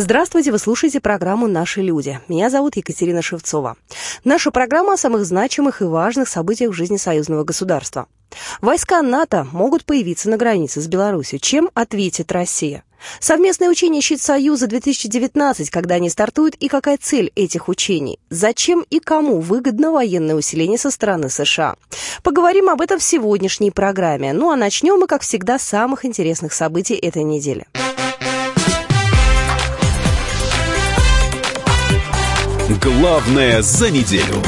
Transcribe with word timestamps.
Здравствуйте, 0.00 0.52
вы 0.52 0.60
слушаете 0.60 1.00
программу 1.00 1.48
«Наши 1.48 1.82
люди». 1.82 2.20
Меня 2.28 2.50
зовут 2.50 2.76
Екатерина 2.76 3.20
Шевцова. 3.20 3.76
Наша 4.22 4.52
программа 4.52 4.92
о 4.92 4.96
самых 4.96 5.26
значимых 5.26 5.82
и 5.82 5.86
важных 5.86 6.28
событиях 6.28 6.70
в 6.70 6.74
жизни 6.74 6.98
союзного 6.98 7.42
государства. 7.42 8.06
Войска 8.60 9.02
НАТО 9.02 9.48
могут 9.50 9.84
появиться 9.84 10.30
на 10.30 10.36
границе 10.36 10.80
с 10.80 10.86
Беларусью. 10.86 11.40
Чем 11.40 11.68
ответит 11.74 12.30
Россия? 12.30 12.84
Совместное 13.18 13.68
учение 13.68 14.00
«Щит 14.00 14.20
Союза-2019», 14.22 15.66
когда 15.68 15.96
они 15.96 16.10
стартуют, 16.10 16.54
и 16.54 16.68
какая 16.68 16.96
цель 16.96 17.32
этих 17.34 17.68
учений? 17.68 18.20
Зачем 18.30 18.86
и 18.90 19.00
кому 19.00 19.40
выгодно 19.40 19.90
военное 19.90 20.36
усиление 20.36 20.78
со 20.78 20.92
стороны 20.92 21.28
США? 21.28 21.74
Поговорим 22.22 22.68
об 22.68 22.80
этом 22.80 23.00
в 23.00 23.02
сегодняшней 23.02 23.72
программе. 23.72 24.32
Ну 24.32 24.52
а 24.52 24.54
начнем 24.54 25.00
мы, 25.00 25.08
как 25.08 25.22
всегда, 25.22 25.58
с 25.58 25.62
самых 25.62 26.04
интересных 26.04 26.52
событий 26.52 26.94
этой 26.94 27.24
недели. 27.24 27.66
Главное 32.68 33.62
за 33.62 33.90
неделю. 33.90 34.42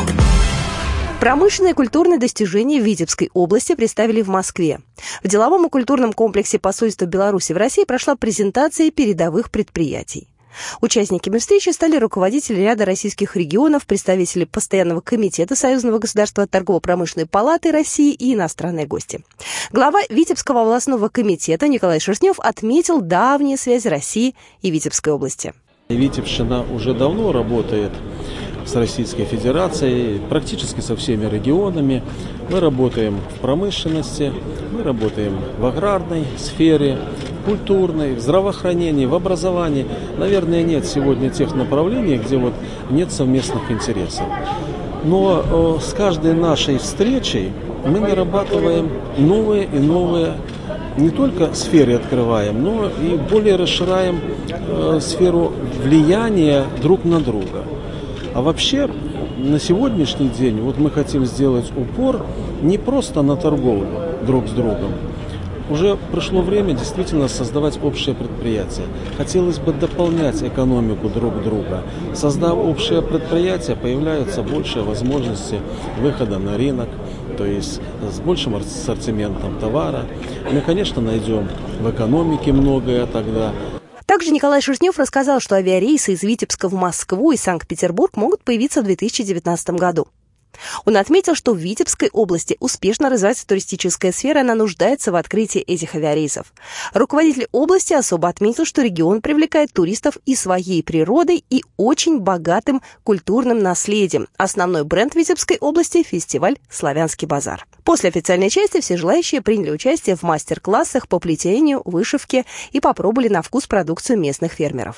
Промышленные 1.21 1.71
и 1.71 1.75
культурные 1.75 2.19
достижения 2.19 2.79
Витебской 2.79 3.31
области 3.33 3.75
представили 3.75 4.21
в 4.21 4.29
Москве. 4.29 4.81
В 5.25 5.29
деловом 5.29 5.67
и 5.67 5.71
культурном 5.71 6.13
комплексе 6.13 6.59
посольства 6.59 7.07
Беларуси 7.07 7.55
в 7.55 7.57
России 7.57 7.85
прошла 7.85 8.17
презентация 8.17 8.91
передовых 8.91 9.51
предприятий. 9.51 10.29
Участниками 10.83 11.39
встречи 11.39 11.71
стали 11.71 11.97
руководители 11.97 12.61
ряда 12.61 12.85
российских 12.85 13.37
регионов, 13.37 13.87
представители 13.87 14.45
Постоянного 14.45 15.01
комитета 15.01 15.57
Союзного 15.57 15.99
государства 15.99 16.47
торгово-промышленной 16.47 17.27
палаты 17.27 17.73
России 17.73 18.13
и 18.13 18.35
иностранные 18.35 18.85
гости. 18.85 19.25
Глава 19.73 20.01
Витебского 20.11 20.61
областного 20.61 21.09
комитета 21.09 21.69
Николай 21.69 22.01
Шерстнев 22.01 22.39
отметил 22.39 23.01
давние 23.01 23.57
связи 23.57 23.89
России 23.89 24.35
и 24.61 24.71
Витебской 24.71 25.15
области. 25.15 25.55
Витебщина 25.97 26.65
уже 26.73 26.95
давно 26.95 27.33
работает 27.33 27.91
с 28.65 28.75
Российской 28.77 29.25
Федерацией, 29.25 30.21
практически 30.29 30.81
со 30.81 30.95
всеми 30.97 31.29
регионами. 31.29 32.03
Мы 32.51 32.61
работаем 32.61 33.19
в 33.37 33.41
промышленности, 33.41 34.33
мы 34.73 34.83
работаем 34.83 35.39
в 35.59 35.67
аграрной 35.67 36.25
сфере, 36.39 36.99
культурной, 37.45 38.15
в 38.15 38.21
здравоохранении, 38.21 39.07
в 39.07 39.15
образовании. 39.15 39.87
Наверное, 40.19 40.63
нет 40.63 40.87
сегодня 40.87 41.31
тех 41.31 41.55
направлений, 41.55 42.19
где 42.19 42.37
вот 42.37 42.53
нет 42.91 43.11
совместных 43.11 43.71
интересов. 43.71 44.25
Но 45.05 45.79
э, 45.79 45.81
с 45.83 45.93
каждой 45.93 46.35
нашей 46.35 46.79
встречей 46.79 47.53
мы 47.87 48.01
нарабатываем 48.01 48.91
новые 49.17 49.65
и 49.65 49.79
новые 49.79 50.35
не 51.01 51.11
только 51.11 51.55
сферы 51.55 51.95
открываем, 51.95 52.63
но 52.63 52.87
и 52.87 53.17
более 53.17 53.57
расширяем 53.57 54.21
э, 54.49 54.99
сферу 55.01 55.53
влияния 55.83 56.65
друг 56.83 57.05
на 57.05 57.21
друга. 57.21 57.65
А 58.35 58.43
вообще 58.43 58.89
на 59.39 59.59
сегодняшний 59.59 60.29
день 60.29 60.61
вот 60.61 60.79
мы 60.79 60.91
хотим 60.91 61.25
сделать 61.25 61.73
упор 61.77 62.25
не 62.63 62.79
просто 62.79 63.23
на 63.23 63.37
торговлю 63.37 63.89
друг 64.27 64.47
с 64.49 64.53
другом. 64.53 64.93
Уже 65.71 65.97
пришло 66.11 66.43
время 66.43 66.75
действительно 66.75 67.29
создавать 67.29 67.79
общее 67.83 68.15
предприятие. 68.15 68.87
Хотелось 69.17 69.59
бы 69.59 69.73
дополнять 69.73 70.43
экономику 70.43 71.09
друг 71.09 71.43
друга. 71.45 71.85
Создав 72.13 72.59
общее 72.59 73.03
предприятие, 73.03 73.77
появляются 73.77 74.43
большие 74.43 74.83
возможности 74.83 75.61
выхода 76.01 76.39
на 76.39 76.57
рынок, 76.59 76.89
то 77.39 77.47
есть 77.47 77.81
с 78.03 78.19
большим 78.19 78.57
ассортиментом 78.57 79.61
товара. 79.61 80.07
Мы, 80.53 80.61
конечно, 80.61 81.01
найдем 81.01 81.49
в 81.81 81.89
экономике 81.89 82.53
многое 82.53 83.07
тогда. 83.07 83.53
Также 84.07 84.33
Николай 84.33 84.61
Шерстнев 84.61 84.99
рассказал, 84.99 85.39
что 85.39 85.55
авиарейсы 85.55 86.15
из 86.15 86.25
Витебска 86.25 86.69
в 86.69 86.75
Москву 86.75 87.31
и 87.31 87.37
Санкт-Петербург 87.37 88.17
могут 88.17 88.43
появиться 88.43 88.83
в 88.83 88.85
2019 88.85 89.71
году. 89.71 90.09
Он 90.85 90.97
отметил, 90.97 91.35
что 91.35 91.53
в 91.53 91.59
Витебской 91.59 92.11
области 92.13 92.57
успешно 92.61 93.11
развивается 93.11 93.47
туристическая 93.47 94.13
сфера, 94.13 94.41
она 94.41 94.55
нуждается 94.55 95.13
в 95.13 95.17
открытии 95.17 95.61
этих 95.61 95.95
авиарейсов. 95.95 96.53
Руководитель 96.93 97.49
области 97.53 97.93
особо 97.93 98.29
отметил, 98.29 98.65
что 98.65 98.83
регион 98.83 99.21
привлекает 99.21 99.73
туристов 99.73 100.19
и 100.27 100.35
своей 100.35 100.83
природой, 100.83 101.45
и 101.51 101.63
очень 101.77 102.21
богатым 102.21 102.83
культурным 103.05 103.61
наследием. 103.61 104.29
Основной 104.37 104.85
бренд 104.85 105.15
Витебской 105.15 105.59
области– 105.59 106.03
фестиваль 106.05 106.59
«Славянский 106.71 107.27
базар». 107.27 107.67
После 107.85 108.09
официальной 108.11 108.51
части 108.51 108.81
все 108.81 108.97
желающие 108.97 109.41
приняли 109.41 109.71
участие 109.71 110.17
в 110.17 110.23
мастер-классах 110.23 111.09
по 111.09 111.19
плетению, 111.19 111.83
вышивке 111.85 112.45
и 112.73 112.81
попробовали 112.81 113.29
на 113.29 113.43
вкус 113.43 113.67
продукцию 113.67 114.19
местных 114.19 114.53
фермеров. 114.53 114.97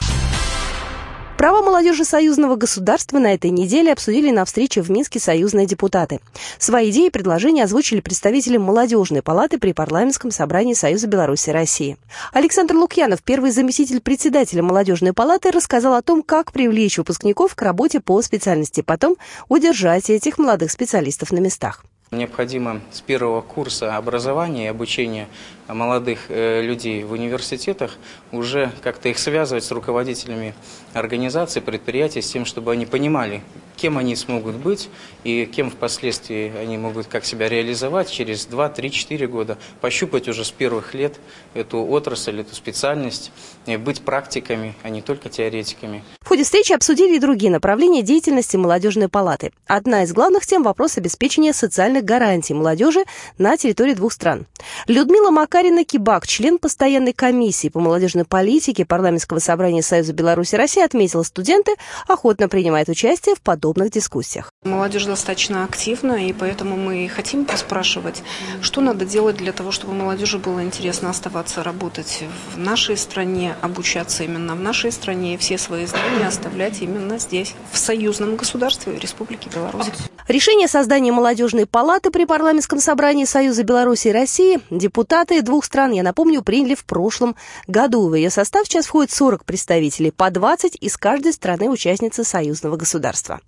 Права 1.37 1.60
молодежи 1.62 2.04
союзного 2.04 2.56
государства 2.56 3.19
на 3.19 3.34
этой 3.34 3.50
неделе 3.50 3.93
обсудили 3.93 4.31
на 4.31 4.44
встрече 4.44 4.81
в 4.81 4.91
Минске 4.91 5.19
союзные 5.19 5.66
депутаты. 5.66 6.20
Свои 6.59 6.91
идеи 6.91 7.06
и 7.06 7.10
предложения 7.10 7.65
озвучили 7.65 8.00
представители 8.00 8.59
молодежной 8.59 9.22
палаты 9.22 9.59
при 9.59 9.72
парламентском 9.72 10.31
собрании 10.31 10.75
Союза 10.75 11.09
Беларуси 11.09 11.50
и 11.50 11.53
России. 11.53 11.97
Александр 12.32 12.76
Лукьянов, 12.76 13.22
первый 13.22 13.50
заместитель 13.50 14.00
председателя 14.00 14.62
молодежной 14.62 15.12
палаты, 15.12 15.50
рассказал 15.50 15.94
о 15.94 16.03
том, 16.03 16.22
как 16.22 16.53
привлечь 16.53 16.98
выпускников 16.98 17.54
к 17.56 17.62
работе 17.62 18.00
по 18.00 18.22
специальности, 18.22 18.82
потом 18.82 19.16
удержать 19.49 20.10
этих 20.10 20.38
молодых 20.38 20.70
специалистов 20.70 21.32
на 21.32 21.38
местах. 21.38 21.84
Необходимо 22.12 22.82
с 22.93 23.00
первого 23.00 23.41
курса 23.41 23.97
образования 23.97 24.66
и 24.66 24.69
обучения 24.69 25.28
молодых 25.75 26.27
э, 26.28 26.62
людей 26.62 27.05
в 27.05 27.12
университетах 27.12 27.97
уже 28.31 28.72
как-то 28.83 29.09
их 29.09 29.19
связывать 29.19 29.65
с 29.65 29.71
руководителями 29.71 30.55
организаций, 30.93 31.62
предприятий, 31.62 32.22
с 32.22 32.31
тем, 32.31 32.44
чтобы 32.44 32.72
они 32.72 32.87
понимали, 32.87 33.43
кем 33.77 33.99
они 33.99 34.15
смогут 34.15 34.56
быть 34.56 34.88
и 35.25 35.47
кем 35.47 35.71
впоследствии 35.71 36.53
они 36.56 36.78
могут 36.78 37.06
как 37.06 37.25
себя 37.25 37.49
реализовать 37.49 38.11
через 38.11 38.47
2, 38.47 38.69
3, 38.69 38.91
4 38.91 39.27
года, 39.27 39.59
пощупать 39.81 40.28
уже 40.28 40.44
с 40.44 40.50
первых 40.50 40.94
лет 40.94 41.19
эту 41.55 41.84
отрасль, 41.84 42.41
эту 42.41 42.55
специальность, 42.55 43.32
быть 43.78 44.03
практиками, 44.03 44.75
а 44.82 44.88
не 44.88 45.03
только 45.03 45.28
теоретиками. 45.28 46.05
В 46.21 46.28
ходе 46.28 46.44
встречи 46.44 46.72
обсудили 46.72 47.16
и 47.16 47.19
другие 47.19 47.50
направления 47.50 48.03
деятельности 48.03 48.56
молодежной 48.56 49.09
палаты. 49.09 49.53
Одна 49.66 50.05
из 50.05 50.12
главных 50.12 50.47
тем– 50.47 50.62
вопрос 50.65 50.97
обеспечения 50.97 51.53
социальных 51.53 52.05
гарантий 52.05 52.55
молодежи 52.55 53.05
на 53.38 53.56
территории 53.56 53.94
двух 53.94 54.12
стран. 54.12 54.47
Людмила 54.87 55.31
Макарина 55.62 55.84
Кибак, 55.84 56.27
член 56.27 56.59
постоянной 56.59 57.12
комиссии 57.12 57.69
по 57.69 57.78
молодежной 57.78 58.25
политике 58.25 58.84
парламентского 58.84 59.39
собрания 59.39 59.81
Союза 59.81 60.12
Беларуси 60.12 60.56
России, 60.56 60.83
отметила, 60.83 61.23
студенты 61.23 61.77
охотно 62.09 62.49
принимают 62.49 62.89
участие 62.89 63.37
в 63.37 63.41
подобных 63.41 63.93
дискуссиях. 63.93 64.50
Молодежь 64.65 65.05
достаточно 65.05 65.62
активна, 65.62 66.27
и 66.27 66.33
поэтому 66.33 66.77
мы 66.77 67.09
хотим 67.09 67.45
поспрашивать, 67.45 68.25
что 68.61 68.81
надо 68.81 69.05
делать 69.05 69.37
для 69.37 69.53
того, 69.53 69.71
чтобы 69.71 69.93
молодежи 69.93 70.39
было 70.39 70.65
интересно 70.65 71.11
оставаться 71.11 71.62
работать 71.62 72.25
в 72.53 72.59
нашей 72.59 72.97
стране, 72.97 73.55
обучаться 73.62 74.25
именно 74.25 74.56
в 74.56 74.61
нашей 74.61 74.91
стране, 74.91 75.34
и 75.34 75.37
все 75.37 75.59
свои 75.59 75.87
знания 75.87 76.27
оставлять 76.27 76.83
именно 76.83 77.21
здесь, 77.21 77.55
в 77.71 77.79
союзном 77.79 78.34
государстве 78.34 78.99
Республики 78.99 79.49
Беларусь. 79.55 79.87
Решение 80.27 80.67
создания 80.67 81.12
молодежной 81.12 81.67
палаты 81.67 82.11
при 82.11 82.25
парламентском 82.25 82.81
собрании 82.81 83.27
Союза 83.27 83.65
Беларуси 83.65 84.09
и 84.09 84.12
России 84.12 84.61
депутаты 84.70 85.38
двух 85.43 85.65
стран, 85.65 85.93
я 85.93 86.03
напомню, 86.03 86.43
приняли 86.43 86.75
в 86.75 86.85
прошлом 86.85 87.37
году. 87.67 88.09
В 88.09 88.15
ее 88.15 88.31
состав 88.31 88.67
сейчас 88.67 88.87
входит 88.87 89.12
40 89.12 89.44
представителей, 89.44 90.11
по 90.11 90.31
20 90.31 90.77
из 90.81 90.97
каждой 90.97 91.33
страны 91.33 91.69
участницы 91.69 92.25
союзного 92.25 92.77
государства. 92.77 93.41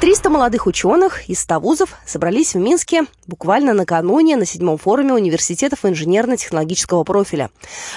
300 0.00 0.30
молодых 0.30 0.68
ученых 0.68 1.28
из 1.28 1.40
100 1.40 1.58
вузов 1.58 1.96
собрались 2.06 2.54
в 2.54 2.58
Минске 2.58 3.06
буквально 3.26 3.74
накануне 3.74 4.36
на 4.36 4.46
седьмом 4.46 4.78
форуме 4.78 5.12
университетов 5.12 5.84
инженерно-технологического 5.84 7.02
профиля. 7.02 7.50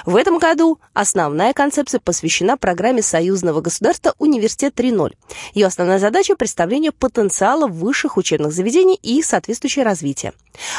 В 0.08 0.16
этом 0.16 0.40
году 0.40 0.80
основная 0.94 1.54
концепция 1.54 2.00
посвящена 2.00 2.58
программе 2.58 3.04
союзного 3.04 3.62
государства 3.62 4.16
«Университет 4.18 4.74
3.0». 4.76 5.12
Ее 5.54 5.68
основная 5.68 6.00
задача– 6.00 6.36
представление 6.38 6.92
потенциала 6.92 7.68
высших 7.68 8.18
учебных 8.18 8.52
заведений 8.52 9.00
и 9.04 9.20
их 9.20 9.26
соответствующее 9.26 9.86
развитие. 9.86 10.34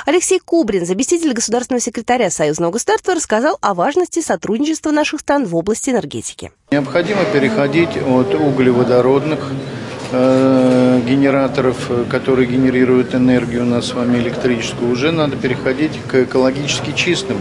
Алексей 0.06 0.40
Кубрин, 0.40 0.84
заместитель 0.84 1.34
государственного 1.34 1.80
секретаря 1.80 2.30
союзного 2.30 2.72
государства, 2.72 3.14
рассказал 3.14 3.58
о 3.60 3.74
важности 3.74 4.20
сотрудничества 4.20 4.90
наших 4.90 5.20
стран 5.20 5.46
в 5.46 5.54
области 5.54 5.90
энергетики. 5.90 6.50
Необходимо 6.72 7.24
переходить 7.26 7.96
от 7.96 8.34
углеводородных 8.34 9.52
генераторов, 10.12 11.90
которые 12.10 12.46
генерируют 12.46 13.14
энергию 13.14 13.62
у 13.62 13.66
нас 13.66 13.86
с 13.86 13.94
вами 13.94 14.18
электрическую, 14.18 14.90
уже 14.90 15.10
надо 15.10 15.36
переходить 15.36 15.92
к 16.06 16.14
экологически 16.22 16.92
чистым. 16.92 17.38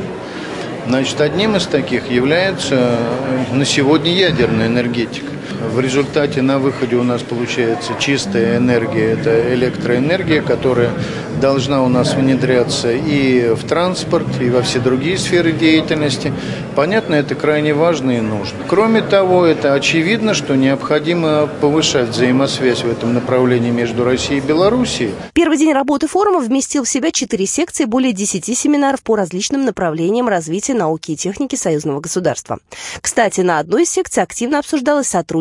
Значит, 0.88 1.21
одним 1.21 1.56
из 1.56 1.68
таких 1.68 2.09
является 2.09 2.75
э, 2.75 3.53
на 3.53 3.65
сегодня 3.65 4.12
ядерная 4.13 4.68
энергетика. 4.68 5.31
В 5.59 5.80
результате 5.80 6.42
на 6.42 6.59
выходе 6.59 6.95
у 6.95 7.03
нас 7.03 7.21
получается 7.21 7.94
чистая 8.00 8.57
энергия, 8.57 9.12
это 9.12 9.53
электроэнергия, 9.53 10.42
которая 10.42 10.92
должна 11.39 11.83
у 11.83 11.88
нас 11.88 12.13
внедряться 12.13 12.92
и 12.92 13.53
в 13.53 13.63
транспорт, 13.65 14.27
и 14.39 14.50
во 14.50 14.62
все 14.62 14.80
другие 14.80 15.18
сферы 15.18 15.51
деятельности. 15.51 16.33
Понятно, 16.75 17.15
это 17.15 17.36
крайне 17.36 17.74
важно 17.74 18.12
и 18.12 18.21
нужно. 18.21 18.57
Кроме 18.68 19.01
того, 19.01 19.45
это 19.45 19.74
очевидно, 19.74 20.33
что 20.33 20.56
необходимо 20.56 21.48
повышать 21.59 22.09
взаимосвязь 22.09 22.83
в 22.83 22.89
этом 22.89 23.13
направлении 23.13 23.71
между 23.71 24.03
Россией 24.03 24.39
и 24.39 24.44
Белоруссией. 24.44 25.13
Первый 25.33 25.57
день 25.57 25.74
работы 25.74 26.07
форума 26.07 26.39
вместил 26.39 26.83
в 26.83 26.89
себя 26.89 27.12
четыре 27.12 27.45
секции, 27.45 27.86
более 27.86 28.13
десяти 28.13 28.56
семинаров 28.56 29.01
по 29.01 29.15
различным 29.15 29.65
направлениям 29.65 30.27
развития 30.27 30.74
науки 30.74 31.12
и 31.12 31.15
техники 31.15 31.56
союзного 31.56 32.00
государства. 32.00 32.59
Кстати, 33.01 33.42
на 33.42 33.59
одной 33.59 33.83
из 33.83 33.89
секций 33.89 34.24
активно 34.24 34.59
обсуждалось 34.59 35.07
сотрудничество 35.07 35.40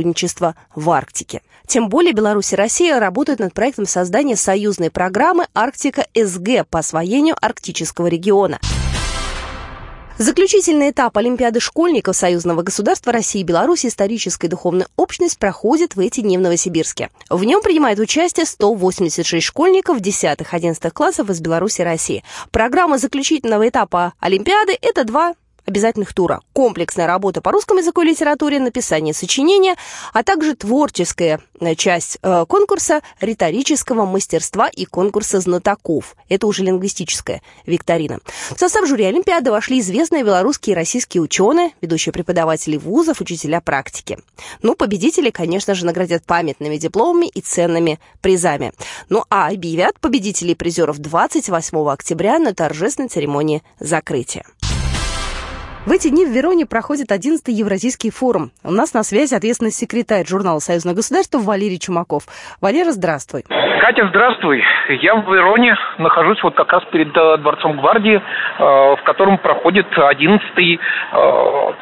в 0.74 0.90
Арктике. 0.90 1.42
Тем 1.66 1.88
более 1.88 2.12
Беларусь 2.12 2.52
и 2.52 2.56
Россия 2.56 2.98
работают 2.98 3.40
над 3.40 3.54
проектом 3.54 3.86
создания 3.86 4.36
союзной 4.36 4.90
программы 4.90 5.46
«Арктика 5.54 6.06
СГ» 6.14 6.66
по 6.68 6.80
освоению 6.80 7.36
арктического 7.40 8.08
региона. 8.08 8.58
Заключительный 10.20 10.90
этап 10.90 11.16
Олимпиады 11.16 11.60
школьников 11.60 12.14
Союзного 12.14 12.60
государства 12.60 13.10
России 13.10 13.40
и 13.40 13.42
Беларуси 13.42 13.86
«Историческая 13.86 14.48
и 14.48 14.50
духовная 14.50 14.86
общность» 14.96 15.38
проходит 15.38 15.96
в 15.96 16.00
эти 16.00 16.20
дни 16.20 16.36
в 16.36 16.42
Новосибирске. 16.42 17.08
В 17.30 17.42
нем 17.42 17.62
принимают 17.62 17.98
участие 17.98 18.44
186 18.44 19.42
школьников 19.42 19.96
10-11 19.98 20.90
классов 20.90 21.30
из 21.30 21.40
Беларуси 21.40 21.80
и 21.80 21.84
России. 21.84 22.22
Программа 22.50 22.98
заключительного 22.98 23.66
этапа 23.66 24.12
Олимпиады– 24.20 24.76
это 24.82 25.04
два 25.04 25.32
обязательных 25.70 26.12
тура. 26.12 26.40
Комплексная 26.52 27.06
работа 27.06 27.40
по 27.40 27.52
русскому 27.52 27.80
языку 27.80 28.02
и 28.02 28.06
литературе, 28.06 28.60
написание 28.60 29.14
сочинения, 29.14 29.76
а 30.12 30.22
также 30.22 30.54
творческая 30.54 31.40
э, 31.60 31.74
часть 31.74 32.18
э, 32.22 32.44
конкурса 32.46 33.00
риторического 33.20 34.04
мастерства 34.04 34.68
и 34.68 34.84
конкурса 34.84 35.40
знатоков. 35.40 36.16
Это 36.28 36.46
уже 36.46 36.64
лингвистическая 36.64 37.40
викторина. 37.66 38.18
В 38.54 38.58
состав 38.58 38.86
жюри 38.86 39.04
Олимпиады 39.04 39.50
вошли 39.50 39.80
известные 39.80 40.24
белорусские 40.24 40.74
и 40.74 40.76
российские 40.76 41.22
ученые, 41.22 41.70
ведущие 41.80 42.12
преподаватели 42.12 42.76
вузов, 42.76 43.20
учителя 43.20 43.60
практики. 43.60 44.18
Ну, 44.62 44.74
победители, 44.74 45.30
конечно 45.30 45.74
же, 45.74 45.86
наградят 45.86 46.24
памятными 46.24 46.76
дипломами 46.76 47.26
и 47.26 47.40
ценными 47.40 48.00
призами. 48.20 48.72
Ну, 49.08 49.24
а 49.30 49.48
объявят 49.48 50.00
победителей 50.00 50.52
и 50.52 50.56
призеров 50.56 50.98
28 50.98 51.88
октября 51.88 52.38
на 52.38 52.54
торжественной 52.54 53.08
церемонии 53.08 53.62
закрытия. 53.78 54.44
В 55.86 55.92
эти 55.92 56.10
дни 56.10 56.26
в 56.26 56.28
Вероне 56.28 56.66
проходит 56.66 57.10
11-й 57.10 57.52
Евразийский 57.52 58.10
форум. 58.10 58.50
У 58.62 58.70
нас 58.70 58.92
на 58.92 59.02
связи 59.02 59.34
ответственный 59.34 59.70
секретарь 59.70 60.26
журнала 60.26 60.58
Союзного 60.58 60.96
государства 60.96 61.38
Валерий 61.38 61.78
Чумаков. 61.78 62.24
Валера, 62.60 62.92
здравствуй. 62.92 63.44
Катя, 63.80 64.06
здравствуй. 64.10 64.62
Я 65.00 65.16
в 65.16 65.34
Вероне 65.34 65.74
нахожусь 65.96 66.42
вот 66.42 66.54
как 66.54 66.70
раз 66.70 66.84
перед 66.92 67.16
э, 67.16 67.38
Дворцом 67.38 67.78
Гвардии, 67.78 68.16
э, 68.16 68.22
в 68.58 69.00
котором 69.04 69.38
проходит 69.38 69.86
11-й 69.96 70.74
э, 70.76 71.72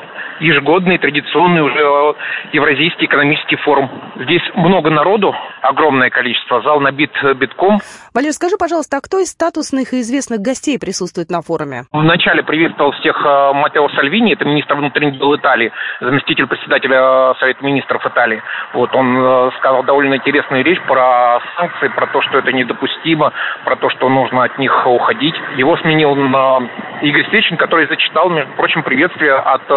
ежегодный, 0.40 0.98
традиционный 0.98 1.62
уже 1.62 1.78
э, 1.78 2.12
Евразийский 2.52 3.06
экономический 3.06 3.56
форум. 3.56 3.90
Здесь 4.16 4.42
много 4.54 4.90
народу, 4.90 5.34
огромное 5.62 6.10
количество, 6.10 6.62
зал 6.62 6.80
набит 6.80 7.10
э, 7.22 7.34
битком. 7.34 7.80
Валер, 8.14 8.32
скажи, 8.32 8.56
пожалуйста, 8.58 8.98
а 8.98 9.00
кто 9.00 9.18
из 9.18 9.30
статусных 9.30 9.92
и 9.92 10.00
известных 10.00 10.40
гостей 10.40 10.78
присутствует 10.78 11.30
на 11.30 11.42
форуме? 11.42 11.84
Вначале 11.92 12.42
приветствовал 12.42 12.92
всех 12.92 13.16
э, 13.24 13.52
Матео 13.54 13.88
Сальвини, 13.90 14.34
это 14.34 14.44
министр 14.44 14.74
внутренних 14.74 15.18
дел 15.18 15.34
Италии, 15.36 15.72
заместитель 16.00 16.46
председателя 16.46 17.34
Совета 17.40 17.64
министров 17.64 18.04
Италии. 18.06 18.42
Вот 18.74 18.94
он 18.94 19.52
сказал 19.58 19.82
довольно 19.82 20.14
интересную 20.14 20.64
речь 20.64 20.80
про 20.82 21.40
санкции, 21.56 21.88
про 21.88 22.06
то, 22.06 22.22
что 22.22 22.38
это 22.38 22.52
недопустимо, 22.52 23.32
про 23.64 23.76
то, 23.76 23.90
что 23.90 24.08
нужно 24.08 24.44
от 24.44 24.58
них 24.58 24.86
уходить. 24.86 25.34
Его 25.56 25.76
сменил 25.78 26.14
на 26.14 26.68
Игорь 27.02 27.26
Сечин, 27.30 27.56
который 27.56 27.86
зачитал, 27.88 28.30
между 28.30 28.52
прочим, 28.54 28.82
приветствие 28.82 29.34
от 29.34 29.68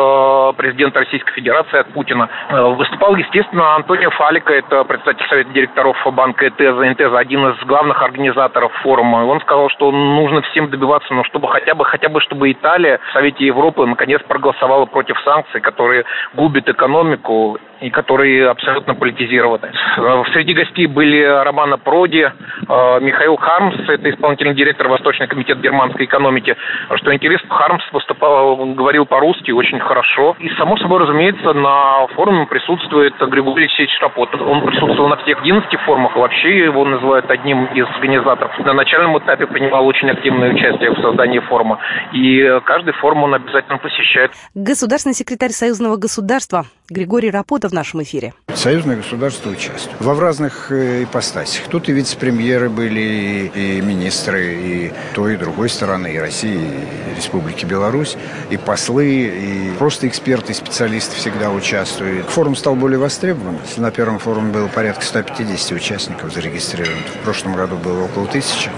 президента 0.54 1.00
Российской 1.00 1.34
Федерации, 1.34 1.80
от 1.80 1.88
Путина. 1.94 2.30
Э, 2.50 2.62
выступал, 2.76 3.16
естественно, 3.16 3.76
Антонио 3.76 4.10
Фалика, 4.12 4.54
это 4.54 4.84
председатель 4.84 5.26
Совета 5.30 5.50
директоров 5.52 5.98
банка 6.14 6.48
ЭТЗа, 6.48 6.86
НТЗа, 6.92 7.18
один 7.18 7.48
из 7.50 7.60
главных 7.66 8.02
организаторов 8.02 8.72
форума. 8.84 9.26
Он 9.26 9.40
сказал, 9.42 9.70
что 9.70 9.92
нужно 9.92 10.42
всем 10.42 10.70
добиваться, 10.70 11.14
но 11.14 11.24
чтобы 11.24 11.48
хотя 11.48 11.76
бы, 11.76 11.86
хотя 11.86 12.10
бы, 12.10 12.22
чтобы 12.22 12.52
Италия 12.52 13.00
в 13.10 13.14
Совете 13.14 13.46
Европы 13.46 13.86
наконец 13.86 14.22
проголосовала 14.28 14.86
против 14.86 15.20
санкций, 15.24 15.62
которые 15.62 16.06
губят 16.34 16.68
экономику 16.68 17.58
и 17.82 17.90
которые 17.90 18.48
абсолютно 18.50 18.94
политизированы. 18.96 19.72
Э, 19.98 20.24
среди 20.34 20.54
гостей 20.54 20.86
были 20.86 21.22
Романа 21.22 21.78
Проди, 21.78 22.22
э, 22.22 23.00
Михаил 23.02 23.38
Хармс, 23.38 23.76
это 23.90 24.10
исполнительный 24.10 24.54
директор 24.54 24.88
Восточный 24.88 25.28
комитет 25.28 25.60
германской 25.60 26.06
экономики. 26.06 26.56
Что 26.96 27.14
интересно, 27.14 27.50
Хармс 27.50 27.84
выступал, 27.92 28.56
говорил 28.76 29.06
по-русски 29.06 29.52
очень 29.52 29.80
хорошо. 29.80 30.36
И, 30.42 30.50
само 30.58 30.78
собой, 30.78 31.00
разумеется, 31.00 31.54
на 31.54 32.08
форуме 32.16 32.48
присутствует 32.48 33.14
Григорий 33.30 33.66
Алексеевич 33.66 33.96
Рапот. 34.02 34.34
Он 34.36 34.66
присутствовал 34.66 35.10
на 35.10 35.18
всех 35.18 35.40
11 35.40 35.70
форумах, 35.86 36.16
вообще 36.16 36.64
его 36.64 36.84
называют 36.86 37.30
одним 37.30 37.66
из 37.66 37.86
организаторов. 37.96 38.58
На 38.60 38.74
начальном 38.74 39.18
этапе 39.20 39.46
принимал 39.46 39.86
очень 39.86 40.10
активное 40.10 40.54
участие 40.54 40.92
в 40.92 41.02
создании 41.02 41.40
форума. 41.40 41.80
И 42.14 42.42
каждый 42.66 42.94
форум 42.94 43.24
он 43.24 43.36
обязательно 43.36 43.78
посещает. 43.78 44.32
Государственный 44.56 45.14
секретарь 45.14 45.52
Союзного 45.52 45.98
государства 45.98 46.66
Григорий 46.90 47.30
Рапота 47.30 47.70
в 47.70 47.74
нашем 47.74 48.02
эфире. 48.02 48.34
Союзное 48.54 48.98
государство 48.98 49.50
участвует 49.50 50.02
во 50.02 50.14
в 50.14 50.20
разных 50.20 50.72
э, 50.72 51.04
ипостасях. 51.04 51.68
Тут 51.70 51.88
и 51.88 51.94
вице-премьеры 51.94 52.70
были, 52.70 53.00
и, 53.00 53.78
и 53.78 53.82
министры, 53.82 54.56
и 54.56 54.92
той, 55.14 55.36
и 55.36 55.38
другой 55.38 55.70
стороны, 55.70 56.14
и 56.14 56.20
России, 56.20 56.60
и 56.60 57.16
Республики 57.16 57.66
Беларусь, 57.66 58.18
и 58.50 58.58
послы, 58.58 59.08
и 59.08 59.78
просто 59.80 60.08
эксперты, 60.08 60.31
и 60.32 60.54
специалисты 60.54 61.16
всегда 61.18 61.52
участвуют. 61.52 62.28
Форум 62.28 62.56
стал 62.56 62.76
более 62.76 62.98
востребован. 62.98 63.58
На 63.76 63.92
первом 63.92 64.18
форуме 64.18 64.52
было 64.52 64.68
порядка 64.68 65.04
150 65.04 65.74
участников 65.74 66.34
зарегистрированных. 66.34 67.06
В 67.06 67.24
прошлом 67.24 67.54
году 67.54 67.76
было 67.76 68.06
около 68.06 68.28
тысячи. 68.28 68.70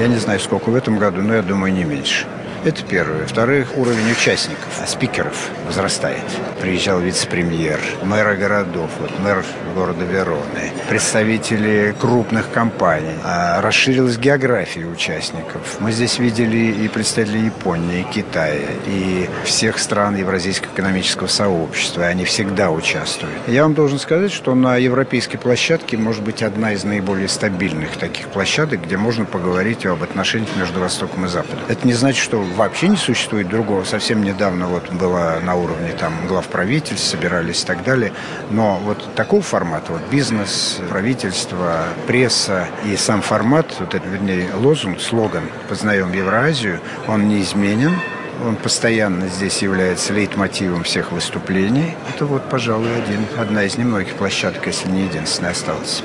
Я 0.00 0.08
не 0.08 0.16
знаю, 0.16 0.40
сколько 0.40 0.70
в 0.70 0.74
этом 0.74 0.98
году, 0.98 1.20
но 1.20 1.34
я 1.34 1.42
думаю, 1.42 1.74
не 1.74 1.84
меньше. 1.84 2.26
Это 2.64 2.82
первое. 2.82 3.22
Во-вторых, 3.22 3.76
уровень 3.76 4.10
участников, 4.10 4.80
а 4.82 4.86
спикеров 4.86 5.50
возрастает. 5.66 6.22
Приезжал 6.62 6.98
вице-премьер, 6.98 7.78
мэры 8.02 8.36
городов, 8.36 8.90
вот 9.00 9.10
мэр 9.18 9.44
города 9.74 10.02
Вероны, 10.04 10.72
представители 10.88 11.94
крупных 12.00 12.50
компаний. 12.50 13.16
А 13.22 13.60
расширилась 13.60 14.16
география 14.16 14.86
участников. 14.86 15.78
Мы 15.80 15.92
здесь 15.92 16.18
видели 16.18 16.84
и 16.84 16.88
представителей 16.88 17.46
Японии, 17.46 18.00
и 18.00 18.04
Китая, 18.04 18.70
и 18.86 19.28
всех 19.44 19.78
стран 19.78 20.16
Евразийского 20.16 20.72
экономического 20.72 21.26
сообщества. 21.26 22.00
И 22.02 22.04
они 22.04 22.24
всегда 22.24 22.70
участвуют. 22.70 23.36
Я 23.46 23.64
вам 23.64 23.74
должен 23.74 23.98
сказать, 23.98 24.32
что 24.32 24.54
на 24.54 24.76
европейской 24.76 25.36
площадке 25.36 25.98
может 25.98 26.22
быть 26.22 26.42
одна 26.42 26.72
из 26.72 26.82
наиболее 26.84 27.28
стабильных 27.28 27.98
таких 27.98 28.28
площадок, 28.28 28.84
где 28.84 28.96
можно 28.96 29.26
поговорить 29.26 29.84
об 29.84 30.02
отношениях 30.02 30.56
между 30.56 30.80
Востоком 30.80 31.26
и 31.26 31.28
Западом. 31.28 31.58
Это 31.68 31.86
не 31.86 31.92
значит, 31.92 32.22
что 32.22 32.42
вообще 32.54 32.88
не 32.88 32.96
существует 32.96 33.48
другого. 33.48 33.84
Совсем 33.84 34.22
недавно 34.22 34.66
вот 34.66 34.90
была 34.92 35.40
на 35.40 35.54
уровне 35.54 35.92
там 35.98 36.26
глав 36.26 36.46
правительств, 36.48 37.08
собирались 37.08 37.62
и 37.62 37.66
так 37.66 37.84
далее. 37.84 38.12
Но 38.50 38.78
вот 38.78 39.14
такого 39.14 39.42
формата, 39.42 39.92
вот 39.92 40.02
бизнес, 40.10 40.80
правительство, 40.88 41.84
пресса 42.06 42.66
и 42.84 42.96
сам 42.96 43.22
формат, 43.22 43.66
вот 43.80 43.94
это, 43.94 44.06
вернее, 44.08 44.48
лозунг, 44.54 45.00
слоган 45.00 45.44
«Познаем 45.68 46.12
Евразию», 46.12 46.80
он 47.08 47.28
неизменен. 47.28 47.94
Он 48.42 48.56
постоянно 48.56 49.28
здесь 49.28 49.62
является 49.62 50.12
лейтмотивом 50.12 50.84
всех 50.84 51.12
выступлений. 51.12 51.94
Это 52.14 52.26
вот, 52.26 52.48
пожалуй, 52.48 52.96
один, 52.96 53.26
одна 53.38 53.64
из 53.64 53.78
немногих 53.78 54.14
площадок, 54.14 54.66
если 54.66 54.88
не 54.88 55.04
единственная, 55.04 55.52
осталась. 55.52 56.02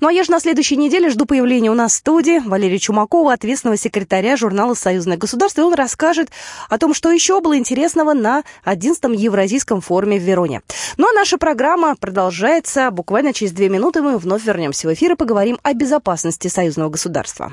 Ну 0.00 0.08
а 0.08 0.12
я 0.12 0.24
же 0.24 0.30
на 0.30 0.40
следующей 0.40 0.76
неделе 0.76 1.10
жду 1.10 1.24
появления 1.26 1.70
у 1.70 1.74
нас 1.74 1.92
в 1.92 1.96
студии 1.96 2.40
Валерия 2.40 2.78
Чумакова, 2.78 3.32
ответственного 3.32 3.76
секретаря 3.76 4.36
журнала 4.36 4.74
«Союзное 4.74 5.16
государство», 5.16 5.62
и 5.62 5.64
он 5.64 5.74
расскажет 5.74 6.30
о 6.68 6.78
том, 6.78 6.94
что 6.94 7.10
еще 7.10 7.40
было 7.40 7.56
интересного 7.56 8.12
на 8.12 8.42
11-м 8.64 9.12
Евразийском 9.12 9.80
форуме 9.80 10.18
в 10.18 10.22
Вероне. 10.22 10.62
Ну 10.96 11.08
а 11.08 11.12
наша 11.12 11.38
программа 11.38 11.96
продолжается. 11.96 12.90
Буквально 12.90 13.32
через 13.32 13.52
две 13.52 13.68
минуты 13.68 14.02
мы 14.02 14.18
вновь 14.18 14.44
вернемся 14.44 14.88
в 14.88 14.92
эфир 14.92 15.12
и 15.12 15.16
поговорим 15.16 15.58
о 15.62 15.74
безопасности 15.74 16.48
союзного 16.48 16.90
государства. 16.90 17.52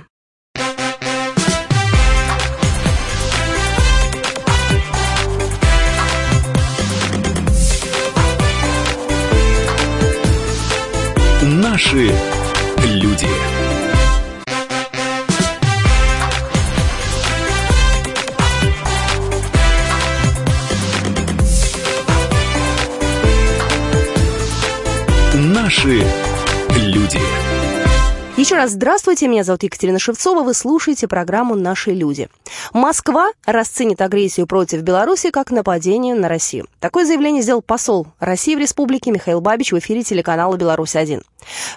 Наши 11.76 12.10
люди. 12.86 13.28
Наши 25.36 26.02
люди. 26.78 27.20
Еще 28.38 28.56
раз 28.56 28.72
здравствуйте, 28.72 29.28
меня 29.28 29.44
зовут 29.44 29.64
Екатерина 29.64 30.00
Шевцова, 30.00 30.44
вы 30.44 30.54
слушаете 30.54 31.08
программу 31.08 31.56
«Наши 31.56 31.92
люди». 31.92 32.30
Москва 32.74 33.32
расценит 33.46 34.02
агрессию 34.02 34.46
против 34.46 34.82
Беларуси 34.82 35.30
как 35.30 35.52
нападение 35.52 36.16
на 36.16 36.30
Россию. 36.30 36.68
Такое 36.80 37.06
заявление 37.06 37.42
сделал 37.42 37.62
посол 37.62 38.08
России 38.20 38.56
в 38.56 38.60
республике 38.60 39.12
Михаил 39.12 39.42
Бабич 39.42 39.72
в 39.72 39.80
эфире 39.80 40.04
телеканала 40.04 40.56
«Беларусь-1». 40.58 41.24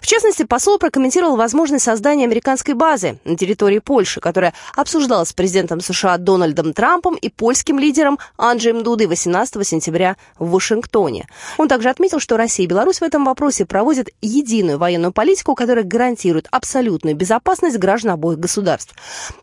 В 0.01 0.07
частности, 0.07 0.45
посол 0.45 0.79
прокомментировал 0.79 1.37
возможность 1.37 1.85
создания 1.85 2.25
американской 2.25 2.75
базы 2.75 3.19
на 3.25 3.37
территории 3.37 3.79
Польши, 3.79 4.21
которая 4.21 4.55
обсуждалась 4.77 5.31
с 5.31 5.33
президентом 5.33 5.81
США 5.81 6.19
Дональдом 6.19 6.73
Трампом 6.73 7.17
и 7.17 7.29
польским 7.29 7.79
лидером 7.79 8.19
Анджеем 8.37 8.83
Дудой 8.83 9.07
18 9.07 9.67
сентября 9.67 10.17
в 10.39 10.51
Вашингтоне. 10.51 11.27
Он 11.57 11.69
также 11.69 11.89
отметил, 11.89 12.21
что 12.21 12.37
Россия 12.37 12.67
и 12.67 12.69
Беларусь 12.69 13.01
в 13.01 13.05
этом 13.05 13.25
вопросе 13.25 13.65
проводят 13.67 14.09
единую 14.21 14.79
военную 14.79 15.13
политику, 15.13 15.55
которая 15.55 15.85
гарантирует 15.85 16.49
абсолютную 16.51 17.17
безопасность 17.17 17.79
граждан 17.79 18.13
обоих 18.13 18.39
государств. 18.39 18.95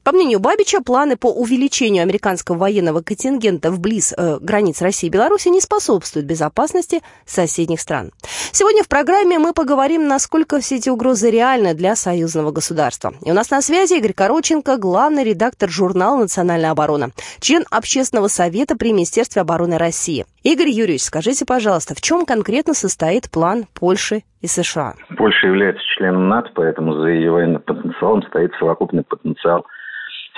По 0.04 0.12
мнению 0.12 0.40
Бабича, 0.40 0.82
планы 0.82 1.18
по 1.18 1.32
увеличению 1.32 2.04
американского 2.04 2.58
военного 2.58 3.02
контингента 3.02 3.72
вблиз 3.72 4.14
э, 4.16 4.38
границ 4.42 4.82
России 4.82 5.08
и 5.08 5.10
Беларуси 5.10 5.50
не 5.50 5.62
способствуют 5.62 6.26
безопасности 6.26 7.02
соседних 7.26 7.82
стран. 7.82 8.12
Сегодня 8.52 8.84
в 8.84 8.88
программе 8.88 9.40
мы 9.40 9.54
поговорим, 9.54 10.08
насколько 10.16 10.60
все 10.60 10.78
эти 10.78 10.88
угрозы 10.90 11.30
реальны 11.30 11.74
для 11.74 11.94
союзного 11.94 12.52
государства. 12.54 13.12
И 13.26 13.32
у 13.32 13.34
нас 13.34 13.52
на 13.52 13.60
связи 13.60 13.96
Игорь 13.96 14.14
Короченко, 14.14 14.78
главный 14.78 15.26
редактор 15.26 15.70
журнала 15.70 16.22
«Национальная 16.22 16.72
оборона», 16.72 17.08
член 17.42 17.64
Общественного 17.70 18.30
совета 18.30 18.78
при 18.78 18.94
Министерстве 18.94 19.42
обороны 19.42 19.78
России. 19.78 20.24
Игорь 20.42 20.70
Юрьевич, 20.70 21.02
скажите, 21.02 21.44
пожалуйста, 21.46 21.96
в 21.96 22.02
чем 22.02 22.26
конкретно 22.26 22.74
состоит 22.74 23.30
план 23.30 23.66
Польши 23.78 24.22
и 24.40 24.48
США? 24.48 24.94
Польша 25.18 25.48
является 25.48 25.84
членом 25.98 26.30
НАТО, 26.30 26.50
поэтому 26.56 26.94
за 26.94 27.08
ее 27.08 27.32
военным 27.32 27.62
потенциалом 27.62 28.24
стоит 28.24 28.54
совокупный 28.58 29.04
потенциал 29.04 29.66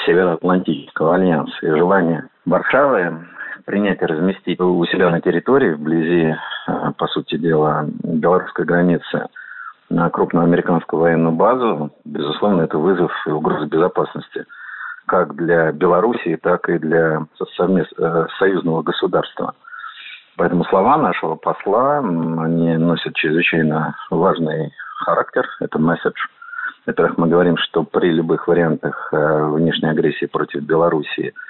Североатлантического 0.07 1.13
альянса. 1.13 1.55
И 1.61 1.67
желание 1.67 2.27
Варшавы 2.45 3.27
принять 3.65 4.01
и 4.01 4.05
разместить 4.05 4.59
у 4.59 4.83
себя 4.85 5.11
на 5.11 5.21
территории, 5.21 5.73
вблизи, 5.73 6.33
э, 6.33 6.91
по 6.97 7.05
сути 7.07 7.37
дела, 7.37 7.85
белорусской 8.01 8.65
границы, 8.65 9.27
на 9.89 10.09
крупную 10.09 10.45
американскую 10.45 11.01
военную 11.01 11.33
базу, 11.33 11.91
безусловно, 12.03 12.61
это 12.61 12.77
вызов 12.77 13.11
и 13.25 13.31
угроза 13.31 13.65
безопасности 13.67 14.45
как 15.05 15.35
для 15.35 15.71
Белоруссии, 15.71 16.35
так 16.35 16.67
и 16.67 16.77
для 16.77 17.25
совмест... 17.55 17.93
Э, 17.97 18.27
союзного 18.39 18.81
государства. 18.81 19.53
Поэтому 20.35 20.65
слова 20.65 20.97
нашего 20.97 21.35
посла, 21.35 21.99
они 21.99 22.75
носят 22.77 23.15
чрезвычайно 23.15 23.95
важный 24.11 24.73
характер, 25.05 25.47
это 25.61 25.79
месседж. 25.79 26.19
Во-первых, 26.85 27.17
мы 27.17 27.27
говорим, 27.29 27.55
что 27.57 27.83
при 27.83 28.11
любых 28.11 28.47
вариантах 28.47 29.09
э, 29.13 29.45
внешней 29.51 29.89
агрессии 29.89 30.25
против 30.25 30.63
Белоруссии– 30.63 31.33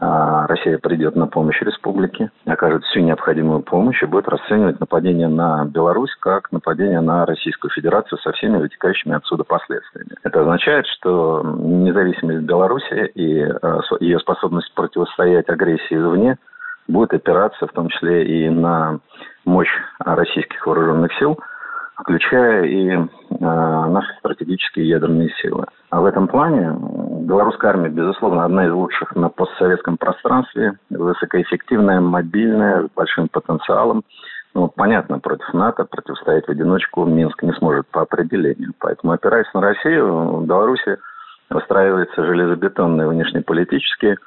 Россия 0.00 0.78
придет 0.78 1.14
на 1.14 1.26
помощь 1.26 1.60
республике, 1.60 2.30
окажет 2.46 2.84
всю 2.84 3.00
необходимую 3.00 3.60
помощь 3.60 4.02
и 4.02 4.06
будет 4.06 4.28
расценивать 4.28 4.80
нападение 4.80 5.28
на 5.28 5.66
Беларусь 5.66 6.14
как 6.20 6.50
нападение 6.52 7.00
на 7.00 7.26
Российскую 7.26 7.70
Федерацию 7.70 8.18
со 8.18 8.32
всеми 8.32 8.56
вытекающими 8.56 9.14
отсюда 9.14 9.44
последствиями. 9.44 10.12
Это 10.22 10.40
означает, 10.40 10.86
что 10.86 11.42
независимость 11.44 12.40
Беларуси 12.40 13.12
и 13.14 13.42
а, 13.42 13.80
ее 14.00 14.18
способность 14.20 14.72
противостоять 14.74 15.48
агрессии 15.50 15.96
извне 15.96 16.38
будет 16.88 17.12
опираться 17.12 17.66
в 17.66 17.72
том 17.72 17.88
числе 17.88 18.24
и 18.24 18.48
на 18.48 19.00
мощь 19.44 19.70
российских 19.98 20.66
вооруженных 20.66 21.12
сил– 21.18 21.38
включая 22.00 22.64
и 22.64 22.88
э, 22.90 23.06
наши 23.38 24.12
стратегические 24.18 24.88
ядерные 24.88 25.30
силы. 25.40 25.66
А 25.90 26.00
в 26.00 26.04
этом 26.04 26.28
плане 26.28 26.76
белорусская 27.22 27.68
армия, 27.68 27.88
безусловно, 27.88 28.44
одна 28.44 28.66
из 28.66 28.72
лучших 28.72 29.14
на 29.16 29.28
постсоветском 29.28 29.96
пространстве, 29.96 30.74
высокоэффективная, 30.90 32.00
мобильная, 32.00 32.86
с 32.86 32.90
большим 32.94 33.28
потенциалом. 33.28 34.02
Ну, 34.54 34.68
понятно, 34.68 35.20
против 35.20 35.52
НАТО 35.54 35.84
противостоять 35.84 36.46
в 36.46 36.50
одиночку 36.50 37.04
Минск 37.04 37.42
не 37.42 37.52
сможет 37.52 37.86
по 37.88 38.02
определению. 38.02 38.72
Поэтому, 38.80 39.12
опираясь 39.12 39.52
на 39.54 39.60
Россию, 39.60 40.38
в 40.38 40.46
Беларуси 40.46 40.98
выстраиваются 41.50 42.24
железобетонные 42.24 43.08
внешнеполитические 43.08 44.18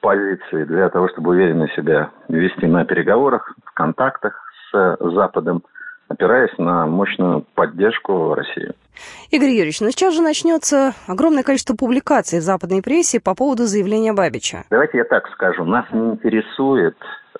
позиции 0.00 0.64
для 0.64 0.88
того, 0.90 1.08
чтобы 1.08 1.30
уверенно 1.30 1.68
себя 1.68 2.10
вести 2.28 2.66
на 2.66 2.84
переговорах, 2.84 3.54
в 3.64 3.72
контактах 3.74 4.34
с 4.70 4.96
Западом– 5.00 5.62
опираясь 6.10 6.56
на 6.58 6.86
мощную 6.86 7.46
поддержку 7.54 8.34
России. 8.34 8.72
Игорь 9.30 9.50
Юрьевич, 9.50 9.80
ну 9.80 9.90
сейчас 9.90 10.12
же 10.14 10.22
начнется 10.22 10.92
огромное 11.06 11.44
количество 11.44 11.76
публикаций 11.76 12.40
в 12.40 12.42
западной 12.42 12.82
прессе 12.82 13.20
по 13.20 13.34
поводу 13.34 13.64
заявления 13.64 14.12
Бабича. 14.12 14.64
Давайте 14.70 14.98
я 14.98 15.04
так 15.04 15.28
скажу. 15.28 15.64
Нас 15.64 15.86
не 15.92 16.10
интересует 16.10 16.96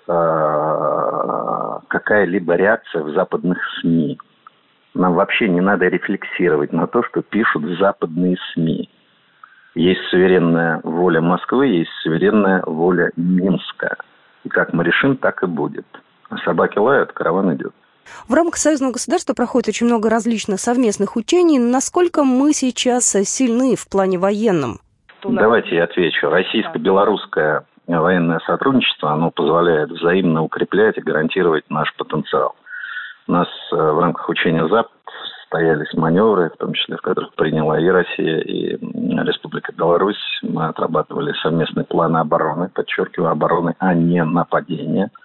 э, 0.07 1.79
какая-либо 1.89 2.55
реакция 2.55 3.03
в 3.03 3.13
западных 3.13 3.57
СМИ. 3.81 4.17
Нам 4.93 5.15
вообще 5.15 5.49
не 5.49 5.61
надо 5.61 5.87
рефлексировать 5.87 6.71
на 6.71 6.87
то, 6.87 7.03
что 7.03 7.21
пишут 7.21 7.63
западные 7.77 8.37
СМИ. 8.53 8.89
Есть 9.75 10.01
суверенная 10.09 10.79
воля 10.83 11.21
Москвы, 11.21 11.67
есть 11.67 11.91
суверенная 12.03 12.63
воля 12.65 13.11
Минска. 13.17 13.97
И 14.45 14.49
как 14.49 14.73
мы 14.73 14.85
решим, 14.85 15.17
так 15.17 15.43
и 15.43 15.45
будет. 15.45 15.85
Собаки 16.45 16.79
лают, 16.79 17.11
караван 17.11 17.53
идет. 17.55 17.73
В 18.27 18.33
рамках 18.33 18.57
союзного 18.57 18.93
государства 18.93 19.33
проходит 19.33 19.69
очень 19.69 19.87
много 19.87 20.09
различных 20.09 20.59
совместных 20.59 21.15
учений. 21.15 21.59
Насколько 21.59 22.23
мы 22.23 22.53
сейчас 22.53 23.05
сильны 23.05 23.75
в 23.75 23.87
плане 23.89 24.17
военном? 24.17 24.79
Давайте 25.23 25.75
я 25.75 25.83
отвечу. 25.83 26.29
Российско-белорусское 26.29 27.65
военное 27.87 28.39
сотрудничество, 28.45 29.11
оно 29.11 29.31
позволяет 29.31 29.89
взаимно 29.89 30.43
укреплять 30.43 30.97
и 30.97 31.01
гарантировать 31.01 31.69
наш 31.69 31.93
потенциал. 31.95 32.55
У 33.27 33.33
нас 33.33 33.47
э, 33.71 33.75
в 33.75 33.99
рамках 33.99 34.29
учения 34.29 34.67
ЗАП 34.67 34.87
состоялись 35.41 35.93
маневры, 35.93 36.49
в 36.49 36.57
том 36.57 36.73
числе 36.73 36.95
в 36.97 37.01
которых 37.01 37.33
приняла 37.35 37.79
и 37.79 37.87
Россия, 37.87 38.39
и 38.39 38.77
Республика 39.25 39.73
Беларусь. 39.73 40.17
Мы 40.41 40.65
отрабатывали 40.65 41.33
совместные 41.43 41.85
планы 41.85 42.17
обороны, 42.17 42.69
подчеркиваю, 42.69 43.31
обороны, 43.31 43.75
а 43.79 43.93
не 43.93 44.23
нападения– 44.23 45.11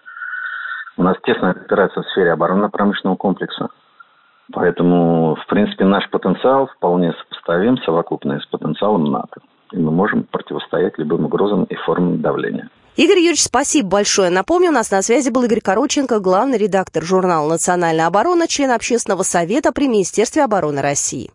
у 0.96 1.02
нас 1.02 1.16
тесная 1.24 1.54
кооперация 1.54 2.02
в 2.02 2.08
сфере 2.10 2.32
оборонно-промышленного 2.32 3.16
комплекса. 3.16 3.68
Поэтому, 4.52 5.36
в 5.36 5.46
принципе, 5.48 5.84
наш 5.84 6.08
потенциал 6.10 6.68
вполне 6.68 7.12
сопоставим 7.12 7.78
совокупный 7.78 8.40
с 8.40 8.46
потенциалом 8.46 9.04
НАТО. 9.04 9.40
И 9.72 9.76
мы 9.78 9.90
можем 9.90 10.22
противостоять 10.24 10.96
любым 10.98 11.24
угрозам 11.24 11.64
и 11.64 11.74
формам 11.74 12.20
давления. 12.20 12.68
Игорь 12.94 13.18
Юрьевич, 13.18 13.42
спасибо 13.42 13.88
большое. 13.88 14.30
Напомню, 14.30 14.70
у 14.70 14.72
нас 14.72 14.90
на 14.90 15.02
связи 15.02 15.30
был 15.30 15.42
Игорь 15.42 15.60
Короченко, 15.60 16.20
главный 16.20 16.56
редактор 16.56 17.02
журнала 17.02 17.50
«Национальная 17.50 18.06
оборона», 18.06 18.46
член 18.46 18.70
Общественного 18.70 19.22
совета 19.22 19.72
при 19.72 19.88
Министерстве 19.88 20.44
обороны 20.44 20.80
России. 20.80 21.30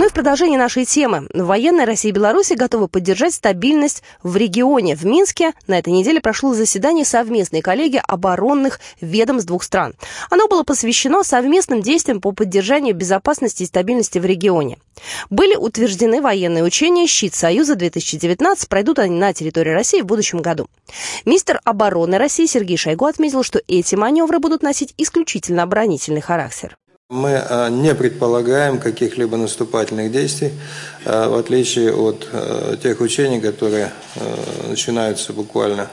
Ну 0.00 0.06
и 0.06 0.08
в 0.08 0.14
продолжении 0.14 0.56
нашей 0.56 0.86
темы. 0.86 1.28
Военная 1.34 1.84
Россия 1.84 2.10
и 2.10 2.14
Беларусь 2.14 2.52
готовы 2.52 2.88
поддержать 2.88 3.34
стабильность 3.34 4.02
в 4.22 4.34
регионе. 4.34 4.96
В 4.96 5.04
Минске 5.04 5.52
на 5.66 5.78
этой 5.78 5.92
неделе 5.92 6.22
прошло 6.22 6.54
заседание 6.54 7.04
совместной 7.04 7.60
коллегии 7.60 8.00
оборонных 8.08 8.80
ведомств 9.02 9.46
двух 9.46 9.62
стран. 9.62 9.92
Оно 10.30 10.48
было 10.48 10.62
посвящено 10.62 11.22
совместным 11.22 11.82
действиям 11.82 12.22
по 12.22 12.32
поддержанию 12.32 12.94
безопасности 12.94 13.64
и 13.64 13.66
стабильности 13.66 14.18
в 14.18 14.24
регионе. 14.24 14.78
Были 15.28 15.54
утверждены 15.54 16.22
военные 16.22 16.64
учения 16.64 17.06
«Щит 17.06 17.34
Союза-2019», 17.34 18.68
пройдут 18.70 19.00
они 19.00 19.18
на 19.18 19.34
территории 19.34 19.72
России 19.72 20.00
в 20.00 20.06
будущем 20.06 20.40
году. 20.40 20.68
Министр 21.26 21.60
обороны 21.64 22.16
России 22.16 22.46
Сергей 22.46 22.78
Шойгу 22.78 23.04
отметил, 23.04 23.42
что 23.42 23.60
эти 23.68 23.96
маневры 23.96 24.38
будут 24.38 24.62
носить 24.62 24.94
исключительно 24.96 25.64
оборонительный 25.64 26.22
характер. 26.22 26.78
Мы 27.10 27.30
э, 27.30 27.70
не 27.70 27.92
предполагаем 27.96 28.78
каких-либо 28.78 29.36
наступательных 29.36 30.12
действий, 30.12 30.52
э, 31.04 31.26
в 31.26 31.34
отличие 31.34 31.92
от 31.92 32.28
э, 32.30 32.76
тех 32.80 33.00
учений, 33.00 33.40
которые 33.40 33.90
начинаются 34.68 35.32
буквально 35.32 35.88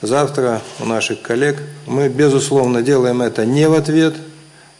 завтра 0.00 0.62
у 0.80 0.86
наших 0.86 1.20
коллег. 1.20 1.58
Мы, 1.86 2.08
безусловно, 2.08 2.80
делаем 2.80 3.20
это 3.20 3.44
не 3.44 3.68
в 3.68 3.74
ответ 3.74 4.14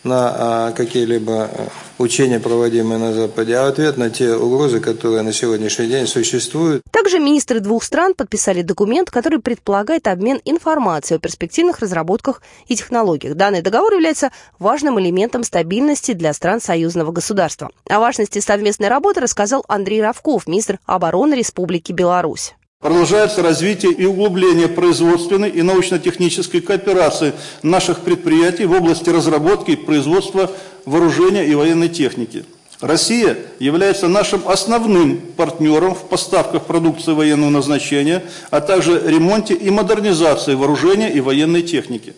на 0.04 0.72
какие-либо 0.72 1.50
учения, 1.98 2.40
проводимые 2.40 2.98
на 2.98 3.12
Западе, 3.12 3.54
а 3.56 3.68
ответ 3.68 3.96
на 3.96 4.10
те 4.10 4.34
угрозы, 4.34 4.80
которые 4.80 5.22
на 5.22 5.32
сегодняшний 5.32 5.86
день 5.86 6.06
существуют. 6.06 6.82
Также 6.90 7.18
министры 7.18 7.60
двух 7.60 7.84
стран 7.84 8.14
подписали 8.14 8.62
документ, 8.62 9.10
который 9.10 9.38
предполагает 9.40 10.06
обмен 10.08 10.40
информацией 10.44 11.18
о 11.18 11.20
перспективных 11.20 11.78
разработках 11.80 12.42
и 12.66 12.76
технологиях. 12.76 13.34
Данный 13.34 13.62
договор 13.62 13.94
является 13.94 14.30
важным 14.58 15.00
элементом 15.00 15.44
стабильности 15.44 16.12
для 16.12 16.32
стран 16.32 16.60
союзного 16.60 17.12
государства. 17.12 17.70
О 17.88 18.00
важности 18.00 18.40
совместной 18.40 18.88
работы 18.88 19.20
рассказал 19.20 19.64
Андрей 19.68 20.02
Равков, 20.02 20.46
министр 20.46 20.78
обороны 20.86 21.34
Республики 21.34 21.92
Беларусь. 21.92 22.54
Продолжается 22.84 23.40
развитие 23.40 23.92
и 23.92 24.04
углубление 24.04 24.68
производственной 24.68 25.48
и 25.48 25.62
научно-технической 25.62 26.60
кооперации 26.60 27.32
наших 27.62 28.00
предприятий 28.00 28.66
в 28.66 28.72
области 28.72 29.08
разработки 29.08 29.70
и 29.70 29.76
производства 29.76 30.50
вооружения 30.84 31.46
и 31.46 31.54
военной 31.54 31.88
техники. 31.88 32.44
Россия 32.82 33.38
является 33.58 34.06
нашим 34.06 34.42
основным 34.46 35.16
партнером 35.34 35.94
в 35.94 36.10
поставках 36.10 36.66
продукции 36.66 37.14
военного 37.14 37.48
назначения, 37.48 38.22
а 38.50 38.60
также 38.60 39.00
ремонте 39.02 39.54
и 39.54 39.70
модернизации 39.70 40.52
вооружения 40.52 41.10
и 41.10 41.22
военной 41.22 41.62
техники. 41.62 42.12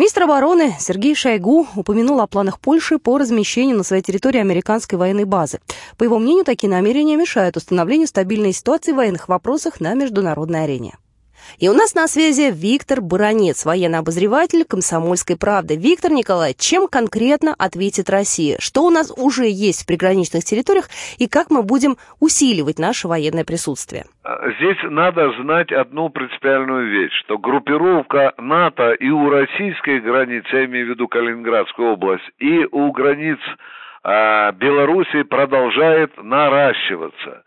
Министр 0.00 0.22
обороны 0.22 0.74
Сергей 0.78 1.14
Шойгу 1.14 1.66
упомянул 1.76 2.22
о 2.22 2.26
планах 2.26 2.58
Польши 2.58 2.98
по 2.98 3.18
размещению 3.18 3.76
на 3.76 3.82
своей 3.82 4.02
территории 4.02 4.40
американской 4.40 4.98
военной 4.98 5.24
базы. 5.24 5.60
По 5.98 6.04
его 6.04 6.18
мнению, 6.18 6.46
такие 6.46 6.70
намерения 6.70 7.16
мешают 7.16 7.58
установлению 7.58 8.08
стабильной 8.08 8.54
ситуации 8.54 8.92
в 8.92 8.96
военных 8.96 9.28
вопросах 9.28 9.78
на 9.78 9.92
международной 9.92 10.64
арене. 10.64 10.94
И 11.58 11.68
у 11.68 11.72
нас 11.72 11.94
на 11.94 12.06
связи 12.06 12.50
Виктор 12.52 13.00
Баранец, 13.00 13.64
военный 13.64 13.98
обозреватель 13.98 14.64
«Комсомольской 14.64 15.36
правды». 15.36 15.76
Виктор 15.76 16.12
Николаевич, 16.12 16.58
чем 16.58 16.88
конкретно 16.88 17.54
ответит 17.58 18.10
Россия? 18.10 18.56
Что 18.60 18.82
у 18.82 18.90
нас 18.90 19.12
уже 19.16 19.46
есть 19.46 19.82
в 19.82 19.86
приграничных 19.86 20.44
территориях 20.44 20.88
и 21.18 21.28
как 21.28 21.50
мы 21.50 21.62
будем 21.62 21.96
усиливать 22.20 22.78
наше 22.78 23.08
военное 23.08 23.44
присутствие? 23.44 24.04
Здесь 24.58 24.78
надо 24.84 25.32
знать 25.40 25.72
одну 25.72 26.08
принципиальную 26.10 26.90
вещь, 26.90 27.12
что 27.24 27.38
группировка 27.38 28.34
НАТО 28.38 28.92
и 28.92 29.08
у 29.08 29.28
российской 29.30 30.00
границы, 30.00 30.48
я 30.52 30.64
имею 30.66 30.86
в 30.86 30.90
виду 30.90 31.08
Калининградскую 31.08 31.92
область, 31.92 32.28
и 32.38 32.66
у 32.70 32.92
границ 32.92 33.38
э, 34.04 34.52
Белоруссии 34.52 35.22
продолжает 35.22 36.12
наращиваться. 36.22 37.42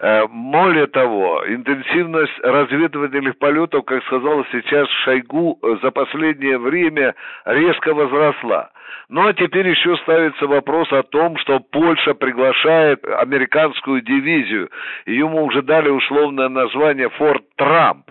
Э, 0.00 0.26
более 0.28 0.86
того, 0.86 1.42
интенсивность 1.48 2.38
разведывательных 2.42 3.36
полетов, 3.38 3.84
как 3.84 4.04
сказал 4.04 4.44
сейчас 4.52 4.88
Шойгу, 5.04 5.58
за 5.82 5.90
последнее 5.90 6.58
время 6.58 7.14
резко 7.44 7.92
возросла. 7.92 8.70
Ну 9.08 9.26
а 9.26 9.32
теперь 9.32 9.66
еще 9.68 9.96
ставится 9.98 10.46
вопрос 10.46 10.92
о 10.92 11.02
том, 11.02 11.36
что 11.38 11.58
Польша 11.58 12.14
приглашает 12.14 13.04
американскую 13.04 14.02
дивизию. 14.02 14.70
Ему 15.06 15.44
уже 15.44 15.62
дали 15.62 15.88
условное 15.88 16.48
название 16.48 17.08
«Форт 17.10 17.42
Трамп». 17.56 18.10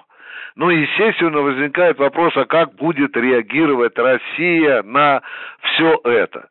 Ну, 0.56 0.72
естественно, 0.72 1.42
возникает 1.42 2.00
вопрос, 2.00 2.36
а 2.36 2.46
как 2.46 2.74
будет 2.76 3.16
реагировать 3.16 3.96
Россия 3.96 4.82
на 4.82 5.22
все 5.62 6.02
это? 6.04 6.50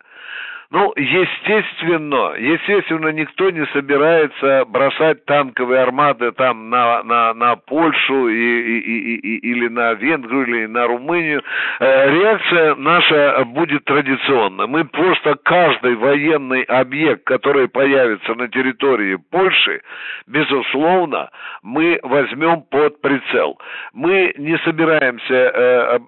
Ну, 0.70 0.92
естественно, 0.96 2.34
естественно, 2.36 3.08
никто 3.08 3.50
не 3.50 3.64
собирается 3.66 4.64
бросать 4.66 5.24
танковые 5.24 5.80
армады 5.80 6.32
там 6.32 6.70
на, 6.70 7.04
на, 7.04 7.34
на 7.34 7.54
Польшу 7.56 8.28
и, 8.28 8.34
и, 8.34 8.78
и, 8.78 9.16
и, 9.16 9.36
или 9.50 9.68
на 9.68 9.92
Венгрию, 9.94 10.44
или 10.44 10.66
на 10.66 10.88
Румынию. 10.88 11.42
Э, 11.78 12.10
реакция 12.10 12.74
наша 12.74 13.44
будет 13.44 13.84
традиционная. 13.84 14.66
Мы 14.66 14.84
просто 14.84 15.36
каждый 15.44 15.94
военный 15.94 16.62
объект, 16.62 17.22
который 17.24 17.68
появится 17.68 18.34
на 18.34 18.48
территории 18.48 19.18
Польши, 19.30 19.82
безусловно, 20.26 21.30
мы 21.62 22.00
возьмем 22.02 22.62
под 22.62 23.00
прицел. 23.00 23.56
Мы 23.92 24.34
не 24.36 24.58
собираемся 24.58 25.34
э 25.34 25.98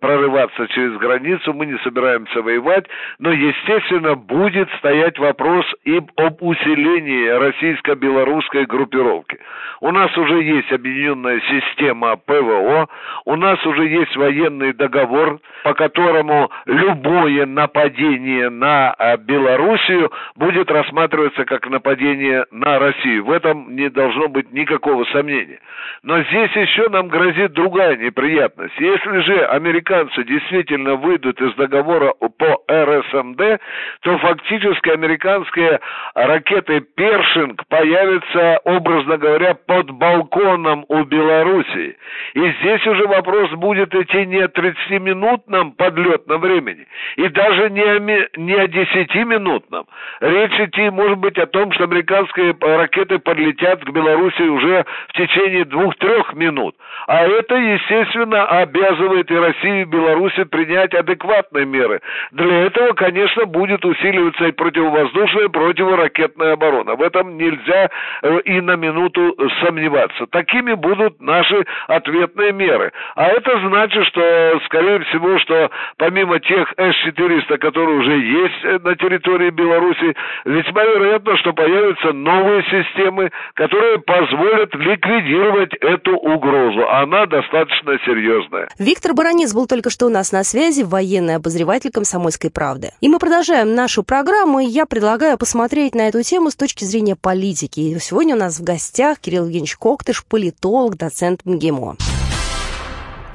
прорываться 0.00 0.66
через 0.68 0.96
границу, 0.98 1.52
мы 1.52 1.66
не 1.66 1.78
собираемся 1.78 2.42
воевать, 2.42 2.86
но, 3.18 3.30
естественно, 3.30 3.99
естественно, 4.00 4.14
будет 4.14 4.68
стоять 4.78 5.18
вопрос 5.18 5.64
и 5.84 6.00
об 6.16 6.42
усилении 6.42 7.28
российско-белорусской 7.28 8.66
группировки. 8.66 9.38
У 9.80 9.90
нас 9.90 10.16
уже 10.16 10.42
есть 10.42 10.70
объединенная 10.72 11.40
система 11.40 12.16
ПВО, 12.16 12.88
у 13.24 13.36
нас 13.36 13.64
уже 13.64 13.86
есть 13.86 14.14
военный 14.16 14.72
договор, 14.72 15.40
по 15.64 15.74
которому 15.74 16.50
любое 16.66 17.46
нападение 17.46 18.50
на 18.50 18.92
а, 18.92 19.16
Белоруссию 19.16 20.10
будет 20.36 20.70
рассматриваться 20.70 21.44
как 21.44 21.68
нападение 21.68 22.44
на 22.50 22.78
Россию. 22.78 23.24
В 23.24 23.30
этом 23.30 23.74
не 23.74 23.88
должно 23.88 24.28
быть 24.28 24.52
никакого 24.52 25.04
сомнения. 25.06 25.60
Но 26.02 26.22
здесь 26.22 26.52
еще 26.52 26.88
нам 26.88 27.08
грозит 27.08 27.52
другая 27.52 27.96
неприятность. 27.96 28.74
Если 28.78 29.20
же 29.20 29.46
американцы 29.46 30.24
действительно 30.24 30.96
выйдут 30.96 31.40
из 31.40 31.54
договора 31.54 32.14
по 32.38 32.62
РСМД, 32.70 33.60
то 34.02 34.16
фактически 34.18 34.90
американские 34.90 35.80
ракеты 36.14 36.80
«Першинг» 36.80 37.66
появятся, 37.68 38.60
образно 38.64 39.16
говоря, 39.18 39.54
под 39.54 39.90
балконом 39.90 40.84
у 40.88 41.04
Белоруссии. 41.04 41.96
И 42.34 42.52
здесь 42.60 42.86
уже 42.86 43.06
вопрос 43.06 43.50
будет 43.52 43.94
идти 43.94 44.26
не 44.26 44.40
о 44.40 44.48
30-минутном 44.48 45.72
подлетном 45.72 46.40
времени, 46.40 46.86
и 47.16 47.28
даже 47.28 47.70
не 47.70 47.82
о, 47.82 47.98
не 48.36 48.54
о 48.54 48.66
10-минутном. 48.66 49.86
Речь 50.20 50.60
идти 50.60 50.90
может 50.90 51.18
быть 51.18 51.38
о 51.38 51.46
том, 51.46 51.72
что 51.72 51.84
американские 51.84 52.56
ракеты 52.60 53.18
подлетят 53.18 53.84
к 53.84 53.90
Белоруссии 53.90 54.48
уже 54.48 54.84
в 55.08 55.12
течение 55.14 55.64
двух-трех 55.64 56.34
минут. 56.34 56.76
А 57.06 57.26
это, 57.26 57.56
естественно, 57.56 58.46
обязывает 58.46 59.30
и 59.30 59.36
Россию, 59.36 59.82
и 59.82 59.84
Белоруссию 59.84 60.46
принять 60.46 60.94
адекватные 60.94 61.66
меры. 61.66 62.00
Для 62.32 62.66
этого, 62.66 62.92
конечно, 62.92 63.46
будет 63.46 63.79
усиливаться 63.84 64.46
и 64.46 64.52
противовоздушная, 64.52 65.44
и 65.44 65.48
противоракетная 65.48 66.52
оборона. 66.52 66.94
В 66.94 67.02
этом 67.02 67.36
нельзя 67.36 67.90
э, 68.22 68.40
и 68.44 68.60
на 68.60 68.76
минуту 68.76 69.36
сомневаться. 69.62 70.26
Такими 70.30 70.74
будут 70.74 71.20
наши 71.20 71.64
ответные 71.86 72.52
меры. 72.52 72.92
А 73.14 73.26
это 73.28 73.50
значит, 73.68 74.06
что, 74.06 74.60
скорее 74.66 75.00
всего, 75.00 75.38
что 75.38 75.70
помимо 75.96 76.40
тех 76.40 76.72
С-400, 76.76 77.58
которые 77.58 77.98
уже 77.98 78.18
есть 78.18 78.64
э, 78.64 78.78
на 78.82 78.94
территории 78.96 79.50
Беларуси, 79.50 80.14
весьма 80.44 80.84
вероятно, 80.84 81.36
что 81.38 81.52
появятся 81.52 82.12
новые 82.12 82.62
системы, 82.64 83.30
которые 83.54 83.98
позволят 84.00 84.74
ликвидировать 84.74 85.74
эту 85.74 86.16
угрозу. 86.16 86.88
Она 86.88 87.26
достаточно 87.26 87.98
серьезная. 88.04 88.68
Виктор 88.78 89.14
Баранец 89.14 89.54
был 89.54 89.66
только 89.66 89.90
что 89.90 90.06
у 90.06 90.10
нас 90.10 90.32
на 90.32 90.44
связи, 90.44 90.82
военный 90.82 91.36
обозреватель 91.36 91.90
«Комсомольской 91.90 92.50
правды». 92.50 92.90
И 93.00 93.08
мы 93.08 93.18
продолжаем 93.18 93.69
нашу 93.74 94.02
программу, 94.02 94.60
и 94.60 94.66
я 94.66 94.86
предлагаю 94.86 95.38
посмотреть 95.38 95.94
на 95.94 96.08
эту 96.08 96.22
тему 96.22 96.50
с 96.50 96.56
точки 96.56 96.84
зрения 96.84 97.16
политики. 97.16 97.80
И 97.80 97.98
сегодня 97.98 98.34
у 98.34 98.38
нас 98.38 98.58
в 98.58 98.64
гостях 98.64 99.18
Кирилл 99.18 99.44
Евгеньевич 99.44 99.76
Коктыш, 99.76 100.24
политолог, 100.24 100.96
доцент 100.96 101.44
МГИМО. 101.44 101.96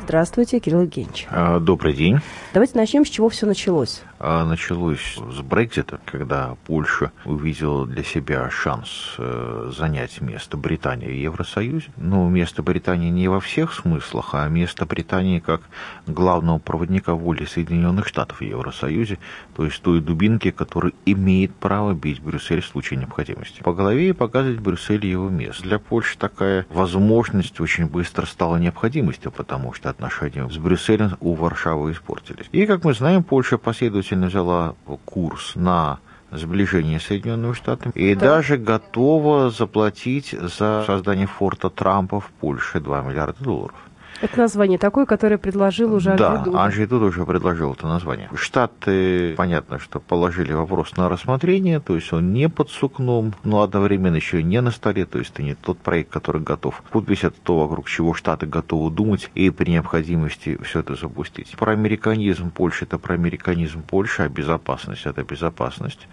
Здравствуйте, 0.03 0.59
Кирилл 0.59 0.81
Евгеньевич. 0.81 1.25
А, 1.31 1.59
добрый 1.59 1.93
день. 1.93 2.19
Давайте 2.53 2.77
начнем, 2.77 3.05
с 3.05 3.09
чего 3.09 3.27
все 3.29 3.47
началось. 3.47 4.01
А, 4.17 4.45
началось 4.45 5.17
с 5.17 5.41
Брекзита, 5.41 5.99
когда 6.05 6.55
Польша 6.65 7.11
увидела 7.25 7.85
для 7.85 8.03
себя 8.03 8.49
шанс 8.49 9.15
э, 9.17 9.71
занять 9.75 10.21
место 10.21 10.55
Британии 10.55 11.07
в 11.07 11.13
Евросоюзе. 11.13 11.87
Ну, 11.97 12.29
место 12.29 12.63
Британии 12.63 13.09
не 13.09 13.27
во 13.27 13.41
всех 13.41 13.73
смыслах, 13.73 14.29
а 14.33 14.47
место 14.47 14.85
Британии 14.85 15.39
как 15.39 15.61
главного 16.07 16.59
проводника 16.59 17.13
воли 17.13 17.43
Соединенных 17.43 18.07
Штатов 18.07 18.39
в 18.39 18.43
Евросоюзе, 18.43 19.19
то 19.53 19.65
есть 19.65 19.81
той 19.81 19.99
дубинки, 19.99 20.51
который 20.51 20.95
имеет 21.05 21.53
право 21.53 21.93
бить 21.93 22.21
Брюссель 22.21 22.61
в 22.61 22.67
случае 22.67 22.99
необходимости. 22.99 23.61
По 23.63 23.73
голове 23.73 24.09
и 24.09 24.13
показывать 24.13 24.59
Брюссель 24.59 25.05
его 25.05 25.29
место. 25.29 25.63
Для 25.63 25.77
Польши 25.77 26.17
такая 26.17 26.65
возможность 26.69 27.59
очень 27.59 27.87
быстро 27.87 28.25
стала 28.25 28.55
необходимостью, 28.55 29.31
потому 29.31 29.73
что 29.73 29.89
отношения 29.89 30.49
с 30.49 30.57
Брюсселем 30.57 31.17
у 31.19 31.33
Варшавы 31.33 31.91
испортились. 31.91 32.45
И, 32.53 32.65
как 32.65 32.85
мы 32.85 32.93
знаем, 32.93 33.21
Польша 33.21 33.57
последовательно 33.57 34.04
последовательно 34.05 34.27
взяла 34.27 34.75
курс 35.05 35.55
на 35.55 35.99
сближение 36.31 36.99
с 36.99 37.03
Соединенными 37.05 37.53
Штатами 37.53 37.91
и 37.95 38.15
да. 38.15 38.35
даже 38.35 38.57
готова 38.57 39.49
заплатить 39.49 40.31
за 40.31 40.83
создание 40.85 41.27
форта 41.27 41.69
Трампа 41.69 42.19
в 42.19 42.29
Польше 42.41 42.79
2 42.79 43.01
миллиарда 43.01 43.43
долларов. 43.43 43.75
Это 44.21 44.39
название 44.39 44.77
такое, 44.77 45.05
которое 45.05 45.37
предложил 45.37 45.93
уже 45.93 46.11
Анджей 46.11 46.27
Да, 46.27 46.37
Дуда. 46.43 46.59
Анджей 46.59 46.85
Дуда 46.85 47.05
уже 47.05 47.25
предложил 47.25 47.73
это 47.73 47.87
название. 47.87 48.29
Штаты, 48.35 49.33
понятно, 49.35 49.79
что 49.79 49.99
положили 49.99 50.53
вопрос 50.53 50.95
на 50.97 51.09
рассмотрение, 51.09 51.79
то 51.79 51.95
есть 51.95 52.11
он 52.13 52.33
не 52.33 52.49
под 52.49 52.69
сукном, 52.69 53.33
но 53.43 53.61
одновременно 53.61 54.15
еще 54.15 54.41
не 54.41 54.61
на 54.61 54.71
столе, 54.71 55.05
то 55.05 55.19
есть 55.19 55.31
это 55.33 55.43
не 55.43 55.55
тот 55.55 55.77
проект, 55.79 56.11
который 56.11 56.41
готов. 56.41 56.81
Подпись 56.91 57.23
это 57.23 57.35
то, 57.43 57.59
вокруг 57.59 57.89
чего 57.89 58.13
Штаты 58.13 58.45
готовы 58.45 58.89
думать 58.91 59.29
и 59.35 59.49
при 59.49 59.71
необходимости 59.71 60.57
все 60.63 60.79
это 60.79 60.95
запустить. 60.95 61.55
Про 61.57 61.73
американизм 61.73 62.51
Польши 62.51 62.85
это 62.85 62.97
про 62.97 63.15
американизм 63.15 63.81
Польши, 63.81 64.23
а 64.23 64.29
безопасность 64.29 65.05
это 65.05 65.23
безопасность 65.23 66.07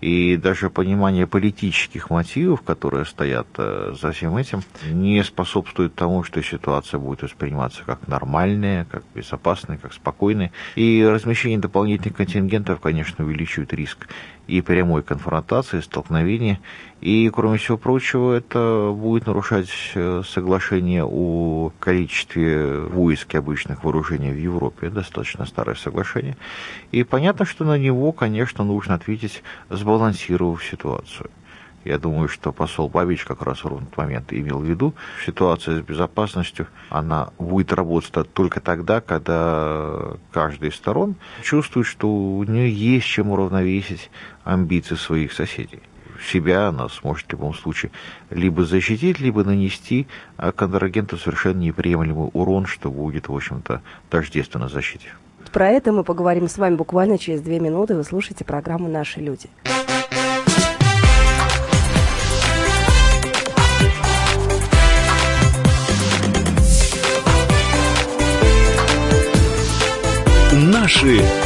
и 0.00 0.36
даже 0.36 0.70
понимание 0.70 1.26
политических 1.26 2.10
мотивов, 2.10 2.62
которые 2.62 3.04
стоят 3.04 3.48
э, 3.56 3.94
за 4.00 4.12
всем 4.12 4.36
этим, 4.36 4.62
не 4.90 5.22
способствует 5.24 5.94
тому, 5.94 6.22
что 6.22 6.42
ситуация 6.42 7.00
будет 7.00 7.22
восприниматься 7.22 7.82
как 7.84 8.06
нормальные, 8.06 8.86
как 8.90 9.02
безопасные, 9.14 9.78
как 9.78 9.92
спокойные. 9.92 10.52
И 10.76 11.04
размещение 11.04 11.58
дополнительных 11.58 12.16
контингентов, 12.16 12.80
конечно, 12.80 13.24
увеличивает 13.24 13.72
риск 13.72 14.08
и 14.48 14.62
прямой 14.62 15.02
конфронтации, 15.02 15.80
столкновения. 15.80 16.58
И, 17.00 17.30
кроме 17.32 17.58
всего 17.58 17.76
прочего, 17.76 18.32
это 18.32 18.92
будет 18.96 19.26
нарушать 19.26 19.70
э, 19.94 20.22
соглашение 20.26 21.04
о 21.04 21.70
количестве 21.78 22.80
войск 22.80 23.34
и 23.34 23.38
обычных 23.38 23.84
вооружений 23.84 24.32
в 24.32 24.38
Европе. 24.38 24.88
Достаточно 24.88 25.46
старое 25.46 25.76
соглашение. 25.76 26.36
И 26.90 27.04
понятно, 27.04 27.44
что 27.44 27.64
на 27.64 27.78
него, 27.78 28.10
конечно, 28.12 28.64
нужно 28.64 28.94
ответить, 28.94 29.42
сбалансировав 29.68 30.64
ситуацию. 30.64 31.30
Я 31.88 31.98
думаю, 31.98 32.28
что 32.28 32.52
посол 32.52 32.90
Бабич 32.90 33.24
как 33.24 33.40
раз 33.40 33.64
в 33.64 33.66
этот 33.66 33.96
момент 33.96 34.30
имел 34.30 34.58
в 34.58 34.64
виду, 34.64 34.92
ситуация 35.24 35.78
с 35.78 35.80
безопасностью, 35.80 36.66
она 36.90 37.30
будет 37.38 37.72
работать 37.72 38.12
только 38.34 38.60
тогда, 38.60 39.00
когда 39.00 40.12
каждая 40.30 40.68
из 40.68 40.76
сторон 40.76 41.14
чувствует, 41.42 41.86
что 41.86 42.06
у 42.06 42.44
нее 42.44 42.70
есть 42.70 43.06
чем 43.06 43.30
уравновесить 43.30 44.10
амбиции 44.44 44.96
своих 44.96 45.32
соседей 45.32 45.80
себя 46.22 46.68
она 46.68 46.90
сможет 46.90 47.28
в 47.28 47.30
любом 47.30 47.54
случае 47.54 47.90
либо 48.28 48.64
защитить, 48.64 49.18
либо 49.18 49.42
нанести 49.42 50.08
контрагенту 50.36 51.16
совершенно 51.16 51.60
неприемлемый 51.60 52.28
урон, 52.34 52.66
что 52.66 52.90
будет, 52.90 53.28
в 53.28 53.34
общем-то, 53.34 53.80
тождественно 54.10 54.68
защите. 54.68 55.08
Про 55.52 55.68
это 55.68 55.92
мы 55.92 56.04
поговорим 56.04 56.48
с 56.48 56.58
вами 56.58 56.74
буквально 56.74 57.16
через 57.16 57.40
две 57.40 57.60
минуты. 57.60 57.94
Вы 57.94 58.04
слушаете 58.04 58.44
программу 58.44 58.88
«Наши 58.88 59.20
люди». 59.20 59.48
Наши 71.08 71.37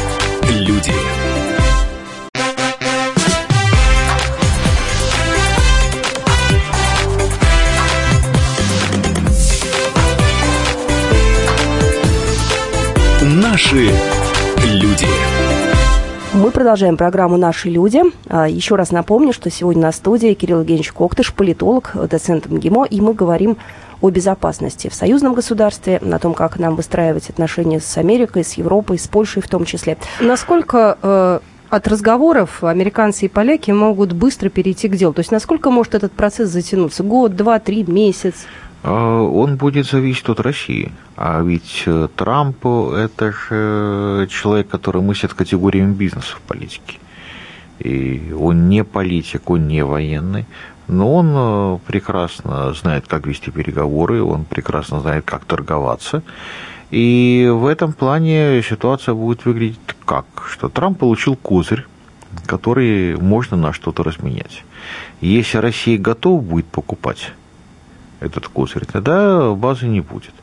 продолжаем 16.53 16.97
программу 16.97 17.35
«Наши 17.37 17.69
люди». 17.69 18.01
А, 18.29 18.47
еще 18.47 18.75
раз 18.75 18.91
напомню, 18.91 19.33
что 19.33 19.49
сегодня 19.49 19.81
на 19.81 19.91
студии 19.91 20.33
Кирилл 20.33 20.59
Евгеньевич 20.59 20.93
Коктыш, 20.93 21.33
политолог, 21.33 21.91
доцент 22.09 22.45
МГИМО, 22.47 22.85
и 22.85 23.01
мы 23.01 23.13
говорим 23.13 23.57
о 24.01 24.09
безопасности 24.11 24.87
в 24.87 24.93
союзном 24.93 25.33
государстве, 25.33 25.99
на 26.01 26.19
том, 26.19 26.33
как 26.33 26.59
нам 26.59 26.75
выстраивать 26.75 27.29
отношения 27.29 27.79
с 27.79 27.97
Америкой, 27.97 28.43
с 28.43 28.53
Европой, 28.53 28.99
с 28.99 29.07
Польшей 29.07 29.41
в 29.41 29.47
том 29.47 29.65
числе. 29.65 29.97
Насколько 30.21 30.97
э, 31.01 31.39
от 31.69 31.87
разговоров 31.87 32.63
американцы 32.63 33.25
и 33.25 33.29
поляки 33.29 33.71
могут 33.71 34.13
быстро 34.13 34.49
перейти 34.49 34.87
к 34.87 34.95
делу? 34.95 35.13
То 35.13 35.21
есть 35.21 35.31
насколько 35.31 35.71
может 35.71 35.95
этот 35.95 36.11
процесс 36.11 36.49
затянуться? 36.49 37.03
Год, 37.03 37.35
два, 37.35 37.59
три, 37.59 37.83
месяц? 37.83 38.45
А, 38.83 39.21
он 39.21 39.55
будет 39.55 39.87
зависеть 39.87 40.27
от 40.29 40.39
России. 40.41 40.91
А 41.15 41.41
ведь 41.41 41.83
э, 41.85 42.09
Трамп– 42.15 42.65
это 42.95 43.31
же 43.31 44.27
человек, 44.29 44.67
который 44.67 45.01
мыслит 45.01 45.33
категориями 45.33 45.93
бизнеса 45.93 46.35
в 46.35 46.41
политике. 46.41 46.99
И 47.79 48.33
он 48.37 48.69
не 48.69 48.83
политик, 48.83 49.49
он 49.49 49.67
не 49.67 49.83
военный, 49.83 50.45
но 50.87 51.15
он 51.15 51.33
э, 51.33 51.79
прекрасно 51.87 52.73
знает, 52.73 53.07
как 53.07 53.25
вести 53.25 53.51
переговоры, 53.51 54.21
он 54.21 54.43
прекрасно 54.43 54.99
знает, 54.99 55.23
как 55.25 55.45
торговаться. 55.45 56.21
И 56.91 57.49
в 57.51 57.65
этом 57.65 57.93
плане 57.93 58.61
ситуация 58.61 59.15
будет 59.15 59.45
выглядеть 59.45 59.79
как? 60.05 60.25
Что 60.51 60.67
Трамп 60.69 60.99
получил 60.99 61.35
козырь, 61.35 61.87
который 62.45 63.15
можно 63.15 63.55
на 63.55 63.73
что-то 63.73 64.03
разменять. 64.03 64.63
Если 65.21 65.57
Россия 65.57 65.97
готова 65.97 66.41
будет 66.41 66.65
покупать 66.65 67.33
этот 68.23 68.47
козырь, 68.47 68.85
тогда 68.85 69.51
базы 69.51 69.87
не 69.87 70.01
будет. 70.01 70.33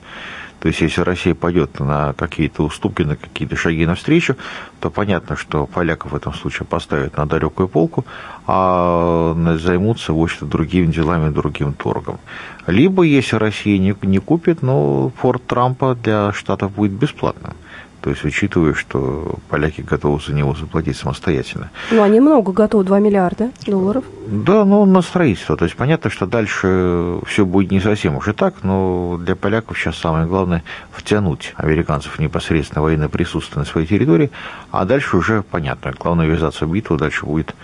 То 0.61 0.69
есть, 0.69 0.83
если 0.83 1.01
Россия 1.01 1.35
пойдет 1.35 1.81
на 1.81 2.13
какие-то 2.13 2.65
уступки, 2.65 3.01
на 3.03 3.17
какие-то 3.17 3.57
шаги 3.57 3.87
навстречу, 3.87 4.37
то 4.79 4.91
понятно, 4.91 5.35
что 5.35 5.67
поляков 5.67 6.13
в 6.13 6.15
этом 6.15 6.35
случае 6.35 6.67
поставят 6.67 7.17
на 7.17 7.27
далекую 7.27 7.67
полку, 7.67 8.05
а 8.47 9.35
займутся, 9.59 10.13
в 10.13 10.23
общем 10.23 10.51
другими 10.51 10.93
делами, 10.93 11.33
другим 11.33 11.73
торгом. 11.73 12.19
Либо, 12.67 13.05
если 13.05 13.37
Россия 13.37 13.79
не, 13.79 13.95
не 14.03 14.19
купит, 14.19 14.61
но 14.61 15.11
форт 15.17 15.47
Трампа 15.47 15.95
для 15.95 16.33
Штатов 16.35 16.73
будет 16.73 16.93
бесплатным. 16.93 17.55
То 18.03 18.11
есть, 18.11 18.25
учитывая, 18.25 18.75
что 18.75 19.37
поляки 19.49 19.83
готовы 19.83 20.21
за 20.27 20.33
него 20.33 20.55
заплатить 20.55 20.97
самостоятельно. 20.97 21.71
Ну, 21.91 22.03
они 22.03 22.21
много 22.21 22.53
готовы, 22.53 22.85
2 22.85 22.99
миллиарда 22.99 23.51
долларов. 23.67 24.05
Да, 24.27 24.65
но 24.65 24.87
на 24.87 25.03
строительство. 25.03 25.57
То 25.57 25.65
есть, 25.65 25.77
понятно, 25.77 26.11
что 26.11 26.27
дальше 26.27 27.19
все 27.27 27.45
будет 27.45 27.71
не 27.71 27.81
совсем 27.81 28.17
уже 28.17 28.33
так, 28.33 28.55
но 28.63 29.19
для 29.21 29.37
поляков 29.37 29.79
сейчас 29.79 29.97
самое 29.97 30.27
главное 30.27 30.63
втянуть 30.93 31.55
американцев 31.57 32.19
непосредственно 32.19 32.83
военное 32.83 33.09
присутствие 33.09 33.61
на 33.61 33.65
своей 33.65 33.87
территории, 33.87 34.31
а 34.71 34.85
дальше 34.85 35.17
уже 35.17 35.43
понятно. 35.43 35.93
Главное 35.99 36.27
ввязаться 36.27 36.67
в 36.67 36.73
битву, 36.73 36.97
дальше 36.97 37.27
будет, 37.27 37.55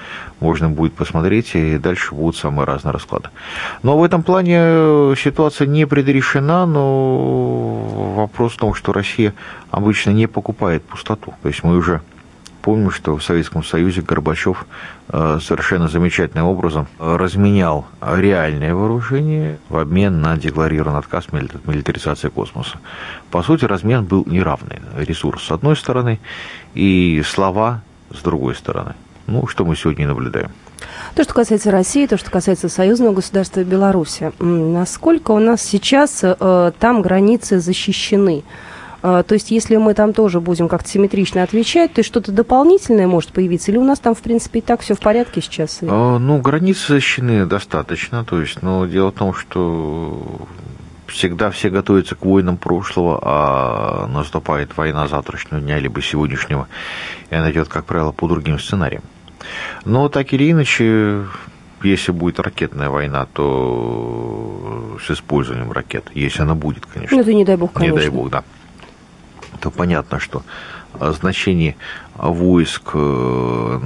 можно 0.41 0.69
будет 0.69 0.95
посмотреть, 0.95 1.55
и 1.55 1.79
дальше 1.79 2.15
будут 2.15 2.37
самые 2.37 2.67
разные 2.67 2.93
расклады. 2.93 3.29
Но 3.83 3.99
в 3.99 4.03
этом 4.03 4.23
плане 4.23 5.15
ситуация 5.17 5.67
не 5.67 5.87
предрешена, 5.87 6.67
но 6.67 8.15
вопрос 8.17 8.55
в 8.55 8.59
том, 8.59 8.75
что 8.75 8.93
Россия 8.93 9.35
обычно 9.77 10.11
не 10.11 10.27
покупает 10.27 10.83
пустоту. 10.85 11.35
То 11.43 11.49
есть 11.49 11.63
мы 11.63 11.77
уже 11.77 12.01
помним, 12.63 12.91
что 12.91 13.15
в 13.15 13.23
Советском 13.23 13.63
Союзе 13.63 14.01
Горбачев 14.01 14.67
э, 15.11 15.39
совершенно 15.43 15.87
замечательным 15.87 16.47
образом 16.47 16.89
разменял 16.99 17.85
реальное 18.01 18.75
вооружение 18.75 19.59
в 19.69 19.77
обмен 19.77 20.23
на 20.23 20.39
декларированный 20.39 20.99
отказ 20.99 21.27
от 21.27 21.67
милитаризации 21.67 22.31
космоса. 22.31 22.79
По 23.31 23.43
сути, 23.43 23.67
размен 23.67 24.07
был 24.07 24.25
неравный. 24.27 24.81
Ресурс 24.97 25.45
с 25.45 25.51
одной 25.51 25.77
стороны 25.77 26.21
и 26.73 27.23
слова 27.23 27.83
с 28.11 28.23
другой 28.23 28.55
стороны. 28.55 28.95
Ну, 29.27 29.47
что 29.47 29.67
мы 29.67 29.77
сегодня 29.77 30.09
наблюдаем. 30.09 30.53
То, 31.15 31.23
что 31.23 31.35
касается 31.35 31.71
России, 31.71 32.07
то, 32.07 32.17
что 32.17 32.31
касается 32.31 32.71
союзного 32.71 33.13
государства 33.13 33.63
Беларуси, 33.63 34.33
насколько 34.39 35.33
у 35.33 35.39
нас 35.39 35.61
сейчас 35.61 36.21
э, 36.23 36.73
там 36.79 37.03
границы 37.03 37.59
защищены? 37.61 38.43
А, 39.03 39.23
то 39.23 39.35
есть, 39.35 39.51
если 39.51 39.77
мы 39.77 39.95
там 39.95 40.13
тоже 40.13 40.41
будем 40.41 40.69
как-то 40.69 40.89
симметрично 40.89 41.43
отвечать, 41.43 41.93
то 41.93 42.03
что-то 42.03 42.33
дополнительное 42.33 43.07
может 43.07 43.33
появиться? 43.33 43.71
Или 43.71 43.79
у 43.79 43.85
нас 43.85 43.99
там, 43.99 44.15
в 44.15 44.21
принципе, 44.21 44.61
и 44.61 44.63
так 44.63 44.81
все 44.81 44.95
в 44.95 45.01
порядке 45.01 45.41
сейчас? 45.41 45.79
А, 45.83 46.19
ну, 46.19 46.41
границы 46.41 46.95
защищены 46.95 47.47
достаточно. 47.47 48.25
То 48.25 48.41
есть, 48.41 48.63
но 48.63 48.87
дело 48.87 49.11
в 49.11 49.15
том, 49.15 49.35
что 49.35 50.49
всегда 51.07 51.51
все 51.51 51.71
готовятся 51.71 52.15
к 52.15 52.25
войнам 52.25 52.57
прошлого, 52.57 53.21
а 53.23 54.07
наступает 54.09 54.77
война 54.77 55.07
завтрашнего 55.07 55.61
дня 55.61 55.79
либо 55.79 56.03
сегодняшнего, 56.03 56.69
и 57.31 57.35
она 57.35 57.51
идет, 57.51 57.69
как 57.69 57.85
правило, 57.85 58.13
по 58.13 58.29
другим 58.29 58.59
сценариям. 58.59 59.03
Но 59.85 60.09
так 60.09 60.33
или 60.33 60.51
иначе, 60.51 61.27
если 61.83 62.11
будет 62.11 62.41
ракетная 62.41 62.89
война, 62.89 63.27
то 63.33 64.99
с 65.07 65.11
использованием 65.11 65.71
ракет, 65.71 66.07
если 66.13 66.43
она 66.43 66.55
будет, 66.55 66.87
конечно. 66.87 67.17
Ну, 67.17 67.23
это 67.23 67.33
не 67.33 67.45
дай 67.45 67.57
бог, 67.57 67.73
конечно. 67.73 67.95
Не 67.95 68.01
дай 68.01 68.11
бог, 68.11 68.31
да 68.31 68.43
то 69.67 69.73
понятно, 69.73 70.21
что 70.21 70.45
значение 71.01 71.75
войск 72.15 72.91
э, 72.95 73.81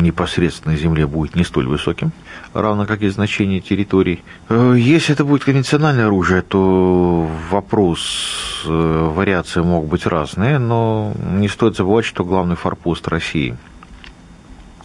непосредственно 0.00 0.74
на 0.74 0.80
земле 0.80 1.06
будет 1.06 1.36
не 1.36 1.44
столь 1.44 1.68
высоким, 1.68 2.10
равно 2.52 2.84
как 2.84 3.02
и 3.02 3.08
значение 3.10 3.60
территорий. 3.60 4.24
Э, 4.48 4.74
если 4.76 5.14
это 5.14 5.24
будет 5.24 5.44
конвенциональное 5.44 6.06
оружие, 6.06 6.42
то 6.42 7.30
вопрос, 7.48 8.64
э, 8.66 9.12
вариации 9.14 9.60
могут 9.60 9.88
быть 9.88 10.04
разные, 10.04 10.58
но 10.58 11.12
не 11.38 11.46
стоит 11.48 11.76
забывать, 11.76 12.04
что 12.04 12.24
главный 12.24 12.56
форпост 12.56 13.06
России 13.06 13.56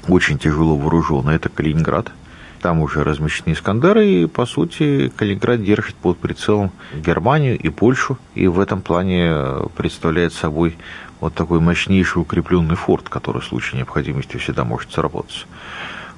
очень 0.08 0.38
тяжело 0.38 0.78
вооружен, 0.78 1.28
это 1.30 1.50
Калининград– 1.50 2.12
там 2.65 2.82
уже 2.82 3.04
размещены 3.04 3.54
Искандеры, 3.54 4.08
и, 4.08 4.25
по 4.25 4.47
сути, 4.47 5.10
Калининград 5.15 5.63
держит 5.63 5.93
под 5.97 6.17
прицелом 6.17 6.71
Германию 6.95 7.60
и 7.60 7.69
Польшу, 7.69 8.17
и 8.34 8.47
в 8.47 8.60
этом 8.60 8.82
плане 8.82 9.36
представляет 9.78 10.34
собой 10.34 10.75
вот 11.19 11.36
такой 11.36 11.60
мощнейший 11.60 12.23
укрепленный 12.23 12.75
форт, 12.75 13.08
который 13.08 13.43
в 13.43 13.45
случае 13.45 13.78
необходимости 13.78 14.38
всегда 14.38 14.63
может 14.63 14.91
сработать. 14.91 15.45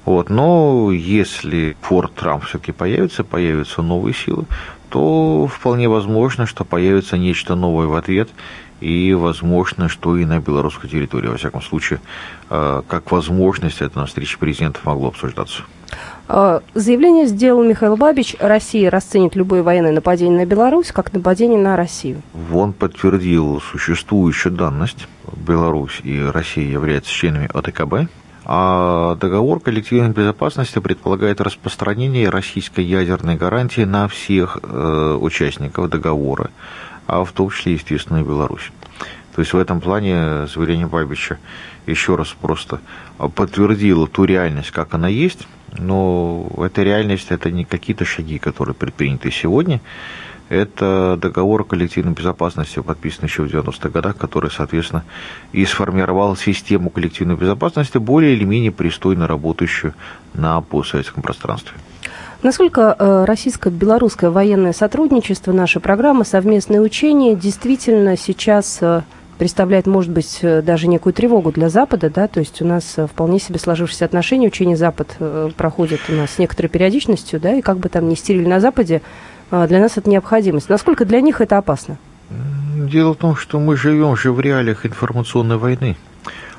Вот. 0.06 0.30
Но 0.30 0.90
если 0.90 1.76
форт 1.82 2.14
Трамп 2.14 2.44
все-таки 2.44 2.72
появится, 2.72 3.24
появятся 3.24 3.82
новые 3.82 4.14
силы, 4.14 4.46
то 4.88 5.46
вполне 5.54 5.86
возможно, 5.86 6.46
что 6.46 6.64
появится 6.64 7.18
нечто 7.18 7.56
новое 7.56 7.88
в 7.88 7.94
ответ, 7.94 8.30
и 8.80 9.12
возможно, 9.12 9.90
что 9.90 10.16
и 10.16 10.24
на 10.24 10.38
белорусской 10.38 10.88
территории, 10.88 11.28
во 11.28 11.36
всяком 11.36 11.60
случае, 11.60 12.00
э, 12.48 12.82
как 12.88 13.12
возможность 13.12 13.82
это 13.82 13.98
на 13.98 14.06
встрече 14.06 14.38
президентов 14.38 14.86
могло 14.86 15.08
обсуждаться. 15.08 15.64
А, 16.28 16.62
заявление 16.74 17.26
сделал 17.26 17.62
Михаил 17.62 17.96
Бабич. 17.96 18.36
Россия 18.38 18.90
расценит 18.90 19.34
любое 19.34 19.62
военное 19.62 19.92
нападение 19.92 20.44
на 20.44 20.46
Беларусь 20.46 20.92
как 20.92 21.12
нападение 21.12 21.58
на 21.58 21.76
Россию. 21.76 22.22
Он 22.52 22.72
подтвердил 22.72 23.60
существующую 23.60 24.52
данность. 24.52 25.08
Беларусь 25.36 26.00
и 26.04 26.20
Россия 26.22 26.68
являются 26.70 27.10
членами 27.10 27.48
ОТКБ. 27.52 28.10
А 28.50 29.16
договор 29.16 29.60
коллективной 29.60 30.10
безопасности 30.10 30.78
предполагает 30.78 31.40
распространение 31.42 32.30
российской 32.30 32.82
ядерной 32.82 33.36
гарантии 33.36 33.82
на 33.82 34.08
всех 34.08 34.58
э, 34.62 35.18
участников 35.20 35.90
договора, 35.90 36.50
а 37.06 37.24
в 37.24 37.32
том 37.32 37.50
числе, 37.50 37.74
естественно, 37.74 38.18
и 38.18 38.22
Беларусь. 38.22 38.72
То 39.38 39.42
есть 39.42 39.52
в 39.52 39.58
этом 39.58 39.80
плане 39.80 40.48
заявление 40.48 40.88
Бабича 40.88 41.38
еще 41.86 42.16
раз 42.16 42.26
просто 42.40 42.80
подтвердило 43.36 44.08
ту 44.08 44.24
реальность, 44.24 44.72
как 44.72 44.94
она 44.94 45.06
есть, 45.06 45.46
но 45.78 46.50
эта 46.58 46.82
реальность– 46.82 47.26
это 47.28 47.52
не 47.52 47.64
какие-то 47.64 48.04
шаги, 48.04 48.40
которые 48.40 48.74
предприняты 48.74 49.30
сегодня, 49.30 49.80
это 50.48 51.16
договор 51.22 51.60
о 51.60 51.64
коллективной 51.64 52.14
безопасности, 52.14 52.82
подписанный 52.82 53.28
еще 53.28 53.44
в 53.44 53.46
90-х 53.46 53.90
годах, 53.90 54.16
который, 54.16 54.50
соответственно, 54.50 55.04
и 55.52 55.64
сформировал 55.64 56.34
систему 56.34 56.90
коллективной 56.90 57.36
безопасности, 57.36 57.96
более 57.98 58.34
или 58.34 58.42
менее 58.42 58.72
пристойно 58.72 59.28
работающую 59.28 59.94
на 60.34 60.60
постсоветском 60.62 61.22
пространстве. 61.22 61.74
Насколько 62.42 62.96
э, 62.98 63.24
российско-белорусское 63.24 64.30
военное 64.30 64.72
сотрудничество, 64.72 65.52
наша 65.52 65.78
программа, 65.78 66.24
совместные 66.24 66.80
учения 66.80 67.36
действительно 67.36 68.16
сейчас 68.16 68.78
э, 68.80 69.02
представляет, 69.38 69.86
может 69.86 70.10
быть, 70.10 70.40
э, 70.42 70.62
даже 70.62 70.88
некую 70.88 71.12
тревогу 71.12 71.52
для 71.52 71.68
Запада, 71.68 72.10
да, 72.10 72.28
то 72.28 72.40
есть 72.40 72.60
у 72.60 72.66
нас 72.66 72.96
вполне 73.10 73.38
себе 73.38 73.58
сложившиеся 73.58 74.04
отношения, 74.04 74.48
учения 74.48 74.76
Запад 74.76 75.16
проходят 75.56 76.00
у 76.08 76.12
нас 76.12 76.32
с 76.32 76.38
некоторой 76.38 76.68
периодичностью, 76.68 77.40
да, 77.40 77.54
и 77.54 77.62
как 77.62 77.78
бы 77.78 77.88
там 77.88 78.08
ни 78.08 78.14
стирили 78.14 78.46
на 78.46 78.60
Западе, 78.60 79.02
для 79.50 79.80
нас 79.80 79.96
это 79.96 80.10
необходимость. 80.10 80.68
Насколько 80.68 81.04
для 81.04 81.20
них 81.20 81.40
это 81.40 81.56
опасно? 81.56 81.96
Дело 82.76 83.14
в 83.14 83.16
том, 83.16 83.34
что 83.34 83.58
мы 83.58 83.76
живем 83.76 84.16
же 84.16 84.30
в 84.32 84.40
реалиях 84.40 84.84
информационной 84.84 85.56
войны. 85.56 85.96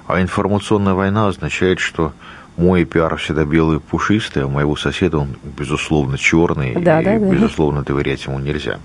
А 0.07 0.21
информационная 0.21 0.95
война 0.95 1.27
означает, 1.27 1.79
что 1.79 2.13
мой 2.57 2.83
пиар 2.83 3.15
всегда 3.17 3.45
белый 3.45 3.77
и 3.77 3.79
пушистый, 3.79 4.43
а 4.43 4.47
моего 4.47 4.75
соседа 4.75 5.19
он, 5.19 5.35
безусловно, 5.57 6.17
черный, 6.17 6.73
да, 6.73 7.01
и, 7.01 7.05
да, 7.05 7.19
да. 7.19 7.29
безусловно, 7.29 7.83
доверять 7.83 8.25
ему 8.25 8.39
нельзя. 8.39 8.79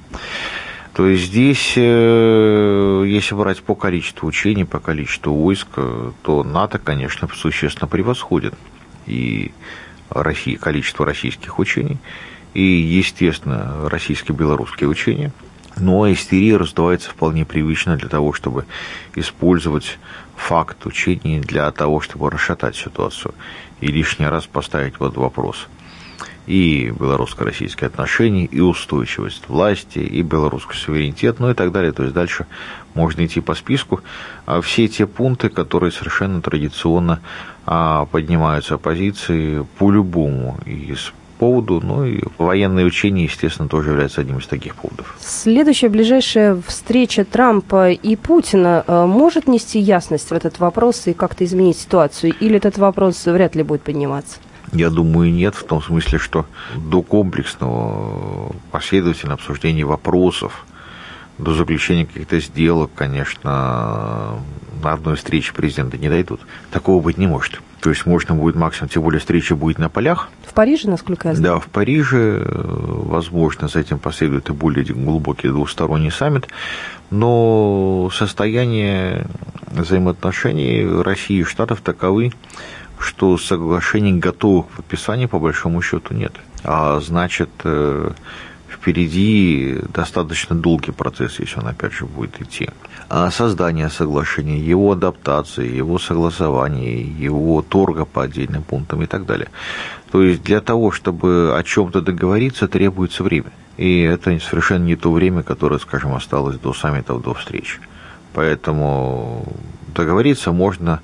То 0.94 1.08
есть 1.08 1.24
здесь, 1.24 1.72
э, 1.74 3.04
если 3.06 3.34
брать 3.34 3.62
по 3.62 3.74
количеству 3.74 4.28
учений, 4.28 4.64
по 4.64 4.78
количеству 4.78 5.34
войск, 5.34 5.66
э, 5.76 6.12
то 6.22 6.44
НАТО, 6.44 6.78
конечно, 6.78 7.28
существенно 7.34 7.88
превосходит 7.88 8.54
и 9.06 9.50
России, 10.08 10.54
количество 10.54 11.04
российских 11.04 11.58
учений 11.58 11.98
и, 12.54 12.62
естественно, 12.62 13.88
российско-белорусские 13.88 14.88
учения. 14.88 15.32
Но 15.76 16.10
истерия 16.12 16.58
раздувается 16.58 17.10
вполне 17.10 17.44
привычно 17.44 17.96
для 17.96 18.08
того, 18.08 18.32
чтобы 18.32 18.64
использовать 19.16 19.98
факт 20.36 20.86
учений 20.86 21.40
для 21.40 21.72
того, 21.72 22.00
чтобы 22.00 22.30
расшатать 22.30 22.76
ситуацию 22.76 23.34
и 23.80 23.88
лишний 23.88 24.26
раз 24.26 24.46
поставить 24.46 24.94
под 24.94 25.16
вопрос 25.16 25.66
и 26.46 26.92
белорусско-российские 26.98 27.88
отношения, 27.88 28.44
и 28.44 28.60
устойчивость 28.60 29.48
власти, 29.48 29.98
и 29.98 30.22
белорусский 30.22 30.76
суверенитет, 30.76 31.40
ну 31.40 31.50
и 31.50 31.54
так 31.54 31.72
далее. 31.72 31.92
То 31.92 32.02
есть 32.02 32.14
дальше 32.14 32.46
можно 32.94 33.24
идти 33.24 33.40
по 33.40 33.54
списку. 33.54 34.00
А 34.46 34.60
все 34.60 34.88
те 34.88 35.06
пункты, 35.06 35.48
которые 35.48 35.90
совершенно 35.90 36.42
традиционно 36.42 37.20
а, 37.66 38.06
поднимаются 38.06 38.74
оппозиции 38.74 39.66
по 39.78 39.90
любому 39.90 40.58
из 40.66 41.12
поводу. 41.38 41.80
Ну 41.82 42.04
и 42.04 42.20
военные 42.38 42.86
учения, 42.86 43.24
естественно, 43.24 43.68
тоже 43.68 43.90
являются 43.90 44.20
одним 44.20 44.38
из 44.38 44.46
таких 44.46 44.76
поводов. 44.76 45.16
Следующая 45.20 45.88
ближайшая 45.88 46.60
встреча 46.66 47.24
Трампа 47.24 47.90
и 47.90 48.16
Путина 48.16 48.84
э, 48.86 49.06
может 49.06 49.48
нести 49.48 49.78
ясность 49.78 50.30
в 50.30 50.32
этот 50.32 50.58
вопрос 50.58 51.06
и 51.06 51.12
как-то 51.12 51.44
изменить 51.44 51.78
ситуацию? 51.78 52.34
Или 52.38 52.56
этот 52.56 52.78
вопрос 52.78 53.26
вряд 53.26 53.54
ли 53.54 53.62
будет 53.62 53.82
подниматься? 53.82 54.38
Я 54.74 54.90
думаю, 54.90 55.32
нет, 55.32 55.54
в 55.54 55.64
том 55.64 55.80
смысле, 55.80 56.18
что 56.18 56.46
до 56.76 57.00
комплексного 57.00 58.54
последовательного 58.72 59.40
обсуждения 59.40 59.84
вопросов, 59.84 60.66
до 61.38 61.54
заключения 61.54 62.06
каких-то 62.06 62.40
сделок, 62.40 62.90
конечно, 62.94 64.40
на 64.82 64.92
одной 64.92 65.16
встрече 65.16 65.52
президента 65.52 65.96
не 65.96 66.08
дойдут. 66.08 66.40
Такого 66.70 67.00
быть 67.00 67.18
не 67.18 67.26
может. 67.26 67.60
То 67.80 67.90
есть 67.90 68.06
можно 68.06 68.34
будет 68.34 68.56
максимум, 68.56 68.88
тем 68.88 69.02
более 69.02 69.20
встреча 69.20 69.54
будет 69.54 69.78
на 69.78 69.88
полях. 69.88 70.28
В 70.46 70.54
Париже, 70.54 70.88
насколько 70.88 71.28
я 71.28 71.34
знаю? 71.34 71.54
Да, 71.54 71.60
в 71.60 71.66
Париже, 71.66 72.42
возможно, 72.46 73.68
за 73.68 73.80
этим 73.80 73.98
последует 73.98 74.48
и 74.48 74.52
более 74.52 74.84
глубокий 74.84 75.48
двусторонний 75.48 76.10
саммит, 76.10 76.48
но 77.10 78.10
состояние 78.12 79.26
взаимоотношений 79.70 80.86
России 81.02 81.40
и 81.40 81.44
Штатов 81.44 81.80
таковы, 81.80 82.32
что 82.98 83.36
соглашений 83.38 84.14
готовых 84.14 84.66
к 84.66 84.70
подписанию 84.76 85.28
по 85.28 85.38
большому 85.38 85.82
счету 85.82 86.14
нет. 86.14 86.32
А 86.62 87.00
значит, 87.00 87.50
э, 87.64 88.10
впереди 88.68 89.78
достаточно 89.92 90.56
долгий 90.56 90.92
процесс, 90.92 91.40
если 91.40 91.60
он 91.60 91.68
опять 91.68 91.92
же 91.92 92.06
будет 92.06 92.40
идти. 92.40 92.68
А 93.08 93.30
создание 93.30 93.90
соглашения, 93.90 94.58
его 94.58 94.92
адаптации, 94.92 95.70
его 95.70 95.98
согласование, 95.98 97.02
его 97.02 97.62
торга 97.62 98.04
по 98.04 98.22
отдельным 98.22 98.62
пунктам 98.62 99.02
и 99.02 99.06
так 99.06 99.26
далее. 99.26 99.48
То 100.10 100.22
есть 100.22 100.42
для 100.42 100.60
того, 100.60 100.90
чтобы 100.90 101.54
о 101.56 101.62
чем-то 101.62 102.00
договориться, 102.00 102.68
требуется 102.68 103.22
время. 103.22 103.52
И 103.76 104.02
это 104.02 104.38
совершенно 104.38 104.84
не 104.84 104.96
то 104.96 105.12
время, 105.12 105.42
которое, 105.42 105.78
скажем, 105.78 106.14
осталось 106.14 106.58
до 106.58 106.72
саммитов, 106.72 107.22
до 107.22 107.34
встреч. 107.34 107.80
Поэтому 108.32 109.46
договориться 109.94 110.52
можно 110.52 111.00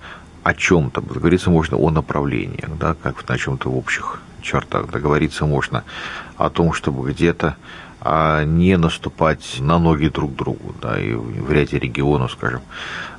о 0.50 0.54
чем-то, 0.54 1.00
договориться 1.00 1.50
можно 1.50 1.76
о 1.76 1.90
направлениях, 1.90 2.70
да, 2.78 2.94
как 3.02 3.28
на 3.28 3.38
чем-то 3.38 3.70
в 3.70 3.76
общих 3.76 4.20
чертах. 4.42 4.90
Договориться 4.90 5.46
можно 5.46 5.84
о 6.36 6.50
том, 6.50 6.72
чтобы 6.72 7.10
где-то 7.10 7.56
а 8.02 8.44
не 8.44 8.78
наступать 8.78 9.58
на 9.60 9.78
ноги 9.78 10.08
друг 10.08 10.34
другу. 10.34 10.74
Да, 10.80 10.98
и 10.98 11.12
в 11.12 11.52
ряде 11.52 11.78
регионов, 11.78 12.32
скажем, 12.32 12.62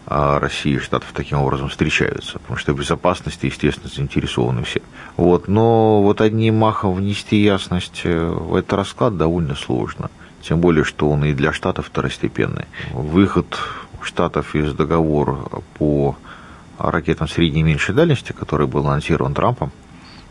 а, 0.08 0.40
России 0.40 0.74
и 0.74 0.80
Штатов 0.80 1.12
таким 1.14 1.38
образом 1.38 1.70
встречаются, 1.70 2.40
потому 2.40 2.58
что 2.58 2.74
в 2.74 2.80
безопасности, 2.80 3.46
естественно, 3.46 3.90
заинтересованы 3.94 4.64
все. 4.64 4.82
Вот, 5.18 5.48
но 5.48 6.02
вот 6.02 6.20
одним 6.20 6.56
махом 6.58 6.96
внести 6.96 7.38
ясность 7.38 8.02
э, 8.06 8.28
в 8.28 8.56
этот 8.56 8.74
расклад 8.74 9.18
довольно 9.18 9.54
сложно. 9.54 10.10
Тем 10.42 10.60
более, 10.60 10.84
что 10.84 11.08
он 11.08 11.24
и 11.26 11.34
для 11.34 11.54
Штатов 11.54 11.86
второстепенный. 11.86 12.66
Выход 12.92 13.60
Штатов 14.02 14.56
из 14.56 14.74
договора 14.74 15.38
по 15.78 16.16
ракетам 16.90 17.28
средней 17.28 17.62
и 17.62 17.64
меньшей 17.64 17.94
дальности, 17.94 18.32
который 18.32 18.68
был 18.68 18.88
анонсирован 18.88 19.34
Трампом, 19.34 19.72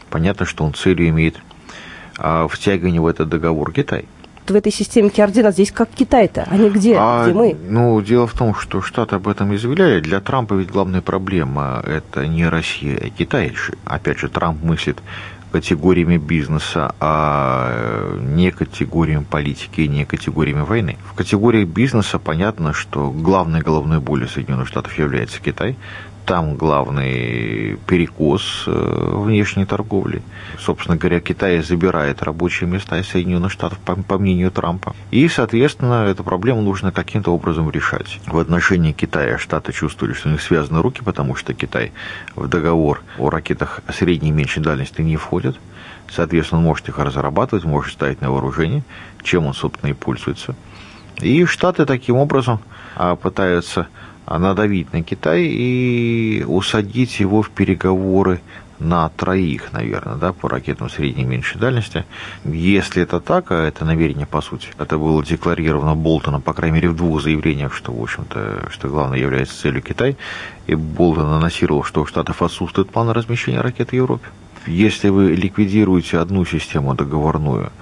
понятно, 0.08 0.46
что 0.46 0.64
он 0.64 0.74
целью 0.74 1.08
имеет 1.08 1.36
а, 2.18 2.48
втягивание 2.48 3.00
в 3.00 3.06
этот 3.06 3.28
договор 3.28 3.72
Китай 3.72 4.06
в 4.50 4.54
этой 4.56 4.72
системе 4.72 5.10
координат 5.10 5.54
здесь 5.54 5.72
как 5.72 5.88
Китай-то, 5.90 6.46
а 6.50 6.56
не 6.56 6.70
где, 6.70 6.96
а, 6.98 7.24
где 7.24 7.34
мы? 7.34 7.56
Ну, 7.68 8.00
дело 8.00 8.26
в 8.26 8.34
том, 8.34 8.54
что 8.54 8.82
Штаты 8.82 9.16
об 9.16 9.28
этом 9.28 9.54
изъявляли. 9.54 10.00
Для 10.00 10.20
Трампа 10.20 10.54
ведь 10.54 10.70
главная 10.70 11.00
проблема– 11.00 11.82
это 11.86 12.26
не 12.26 12.48
Россия, 12.48 12.98
а 12.98 13.10
Китай. 13.10 13.54
Опять 13.84 14.18
же, 14.18 14.28
Трамп 14.28 14.62
мыслит 14.62 14.98
категориями 15.50 16.16
бизнеса, 16.16 16.94
а 17.00 18.16
не 18.20 18.50
категориями 18.52 19.24
политики, 19.28 19.80
не 19.82 20.04
категориями 20.04 20.62
войны. 20.62 20.96
В 21.10 21.14
категории 21.14 21.64
бизнеса 21.64 22.18
понятно, 22.18 22.72
что 22.72 23.10
главной 23.10 23.60
головной 23.60 23.98
болью 23.98 24.28
Соединенных 24.28 24.68
Штатов 24.68 24.96
является 24.98 25.40
Китай 25.40 25.76
там 26.26 26.54
главный 26.54 27.78
перекос 27.86 28.64
э, 28.66 29.12
внешней 29.16 29.64
торговли. 29.64 30.22
Собственно 30.58 30.96
говоря, 30.96 31.20
Китай 31.20 31.60
забирает 31.62 32.22
рабочие 32.22 32.68
места 32.68 32.98
из 32.98 33.08
Соединенных 33.08 33.52
Штатов, 33.52 33.78
по, 33.78 33.96
по 33.96 34.18
мнению 34.18 34.50
Трампа. 34.50 34.94
И, 35.10 35.28
соответственно, 35.28 36.06
эту 36.06 36.24
проблему 36.24 36.62
нужно 36.62 36.92
каким-то 36.92 37.32
образом 37.34 37.70
решать. 37.70 38.20
В 38.26 38.38
отношении 38.38 38.92
Китая 38.92 39.38
Штаты 39.38 39.72
чувствовали, 39.72 40.14
что 40.14 40.28
у 40.28 40.32
них 40.32 40.42
связаны 40.42 40.82
руки, 40.82 41.02
потому 41.02 41.34
что 41.34 41.54
Китай 41.54 41.92
в 42.36 42.48
договор 42.48 43.02
о 43.18 43.30
ракетах 43.30 43.80
средней 43.92 44.28
и 44.28 44.32
меньшей 44.32 44.62
дальности 44.62 45.02
не 45.02 45.16
входит. 45.16 45.58
Соответственно, 46.10 46.60
он 46.60 46.66
может 46.66 46.88
их 46.88 46.98
разрабатывать, 46.98 47.64
может 47.64 47.92
ставить 47.92 48.20
на 48.20 48.30
вооружение, 48.30 48.82
чем 49.22 49.46
он, 49.46 49.54
собственно, 49.54 49.90
и 49.90 49.94
пользуется. 49.94 50.54
И 51.20 51.44
Штаты 51.44 51.86
таким 51.86 52.16
образом 52.16 52.60
а, 52.96 53.14
пытаются 53.16 53.88
надавить 54.38 54.92
на 54.92 55.02
Китай 55.02 55.42
и 55.44 56.44
усадить 56.46 57.20
его 57.20 57.42
в 57.42 57.50
переговоры 57.50 58.40
на 58.80 59.10
троих, 59.10 59.72
наверное, 59.72 60.16
да, 60.16 60.32
по 60.32 60.48
ракетам 60.48 60.88
средней 60.88 61.22
и 61.22 61.26
меньшей 61.26 61.60
дальности. 61.60 62.04
Если 62.44 63.02
это 63.02 63.20
так, 63.20 63.52
а 63.52 63.66
это 63.66 63.84
намерение, 63.84 64.26
по 64.26 64.40
сути, 64.40 64.68
это 64.78 64.96
было 64.96 65.22
декларировано 65.22 65.94
Болтоном, 65.94 66.40
по 66.40 66.54
крайней 66.54 66.76
мере, 66.76 66.88
в 66.88 66.96
двух 66.96 67.22
заявлениях, 67.22 67.74
что, 67.74 67.92
в 67.92 68.02
общем-то, 68.02 68.70
что 68.70 68.88
главное 68.88 69.18
является 69.18 69.60
целью 69.60 69.82
Китай, 69.82 70.16
и 70.66 70.74
Болтон 70.74 71.26
анонсировал, 71.26 71.84
что 71.84 72.00
у 72.00 72.06
Штатов 72.06 72.40
отсутствует 72.40 72.90
план 72.90 73.10
размещения 73.10 73.60
ракет 73.60 73.90
в 73.90 73.92
Европе. 73.92 74.28
если 74.66 75.08
вы 75.08 75.32
ликвидируете 75.32 76.18
одну 76.18 76.44
систему 76.44 76.94
договорную 76.94 77.72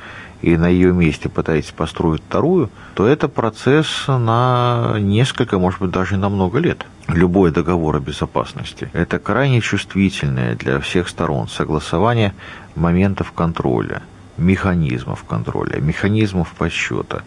и 0.43 0.57
на 0.57 0.69
ее 0.69 0.93
месте 0.93 1.29
пытаетесь 1.29 1.73
построить 1.73 2.23
вторую, 2.23 2.71
то 2.95 3.07
это 3.07 3.29
процесс 3.29 4.07
на 4.07 4.97
несколько, 4.99 5.59
может 5.59 5.81
быть, 5.81 5.91
даже 5.91 6.17
на 6.17 6.29
много 6.29 6.59
лет. 6.59 6.87
Любой 7.09 7.51
договор 7.51 7.97
о 7.97 8.01
безопасности– 8.01 8.91
это 8.93 9.19
крайне 9.19 9.61
чувствительное 9.61 10.55
для 10.55 10.79
всех 10.81 11.09
сторон 11.09 11.49
согласование 11.49 12.35
моментов 12.75 13.33
контроля– 13.33 14.03
механизмов 14.39 15.25
контроля, 15.25 15.81
механизмов 15.81 16.53
подсчета, 16.53 17.23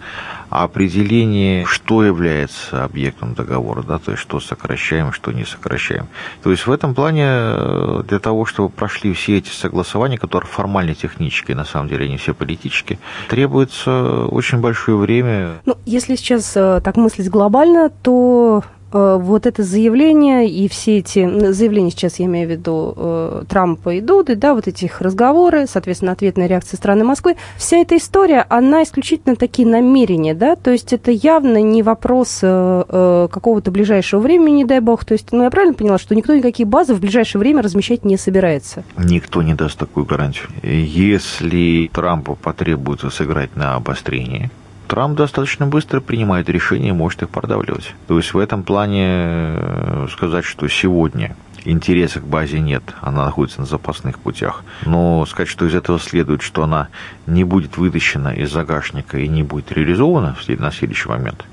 определение, 0.50 1.66
что 1.66 2.04
является 2.04 2.84
объектом 2.84 3.34
договора, 3.34 3.84
да, 3.84 4.00
то 4.00 4.12
есть 4.12 4.22
что 4.22 4.40
сокращаем, 4.40 5.12
что 5.14 5.32
не 5.32 5.46
сокращаем. 5.46 6.08
То 6.44 6.52
есть 6.52 6.68
в 6.68 6.72
этом 6.72 6.96
плане 6.96 7.26
э, 7.26 8.04
для 8.08 8.20
того, 8.20 8.46
чтобы 8.46 8.70
прошли 8.70 9.14
все 9.14 9.38
эти 9.38 9.50
согласования, 9.50 10.18
которые 10.18 10.50
формально 10.50 10.96
технические, 10.96 11.56
на 11.56 11.66
самом 11.66 11.88
деле 11.88 12.06
они 12.06 12.18
все 12.18 12.34
политические, 12.34 13.00
требуется 13.30 14.26
очень 14.26 14.60
большое 14.60 14.98
время. 14.98 15.62
Ну, 15.66 15.78
если 15.86 16.16
сейчас 16.16 16.52
э, 16.56 16.82
так 16.84 16.98
мыслить 16.98 17.30
глобально, 17.30 17.90
то 17.90 18.64
вот 18.92 19.46
это 19.46 19.64
заявление 19.64 20.50
и 20.50 20.68
все 20.68 20.98
эти 20.98 21.52
заявления, 21.52 21.92
сейчас 21.92 22.20
я 22.20 22.26
имею 22.26 22.48
в 22.48 22.52
виду 22.52 22.94
э, 22.96 23.44
Трампа 23.48 23.96
и 23.96 24.02
Дуды, 24.02 24.36
да, 24.36 24.54
вот 24.54 24.68
эти 24.68 24.86
их 24.86 25.02
разговоры, 25.02 25.66
соответственно, 25.68 26.12
ответная 26.12 26.48
реакция 26.48 26.78
страны 26.78 27.04
Москвы, 27.04 27.36
вся 27.58 27.78
эта 27.78 27.98
история, 27.98 28.46
она 28.50 28.84
исключительно 28.84 29.36
такие 29.36 29.68
намерения, 29.68 30.34
да, 30.34 30.56
то 30.56 30.72
есть 30.72 30.94
это 30.94 31.12
явно 31.12 31.62
не 31.62 31.84
вопрос 31.84 32.40
э, 32.42 33.28
какого-то 33.32 33.72
ближайшего 33.72 34.20
времени, 34.20 34.58
не 34.58 34.66
дай 34.66 34.80
бог, 34.80 35.06
то 35.06 35.14
есть, 35.14 35.32
ну, 35.32 35.44
я 35.44 35.50
правильно 35.50 35.74
поняла, 35.74 35.98
что 35.98 36.16
никто 36.16 36.36
никакие 36.36 36.66
базы 36.66 36.94
в 36.94 37.00
ближайшее 37.00 37.40
время 37.40 37.62
размещать 37.62 38.06
не 38.06 38.18
собирается? 38.18 38.84
Никто 38.98 39.42
не 39.42 39.54
даст 39.54 39.78
такую 39.78 40.06
гарантию. 40.06 40.48
Если 40.64 41.90
Трампу 41.94 42.36
потребуется 42.36 43.10
сыграть 43.10 43.56
на 43.56 43.76
обострение, 43.76 44.52
Трамп 44.92 45.18
достаточно 45.18 45.68
быстро 45.68 46.02
принимает 46.02 46.50
решения 46.50 46.90
и 46.90 46.92
может 46.92 47.24
их 47.24 47.30
продавливать. 47.30 47.96
То 48.10 48.18
есть 48.18 48.34
в 48.34 48.38
этом 48.38 48.64
плане 48.64 49.06
э, 49.08 50.08
сказать, 50.12 50.44
что 50.44 50.68
сегодня 50.68 51.38
интереса 51.64 52.20
к 52.20 52.26
базе 52.26 52.60
нет, 52.60 52.84
она 53.00 53.24
находится 53.24 53.62
на 53.62 53.66
запасных 53.66 54.20
путях. 54.20 54.66
Но 54.86 55.26
сказать, 55.28 55.48
что 55.48 55.66
из 55.66 55.76
этого 55.76 55.98
следует, 55.98 56.42
что 56.42 56.64
она 56.64 56.90
не 57.26 57.46
будет 57.46 57.78
вытащена 57.78 58.34
из 58.34 58.52
загашника 58.52 59.18
и 59.18 59.30
не 59.30 59.44
будет 59.44 59.72
реализована 59.72 60.36
на 60.46 60.72
следующий 60.74 61.08
момент 61.08 61.46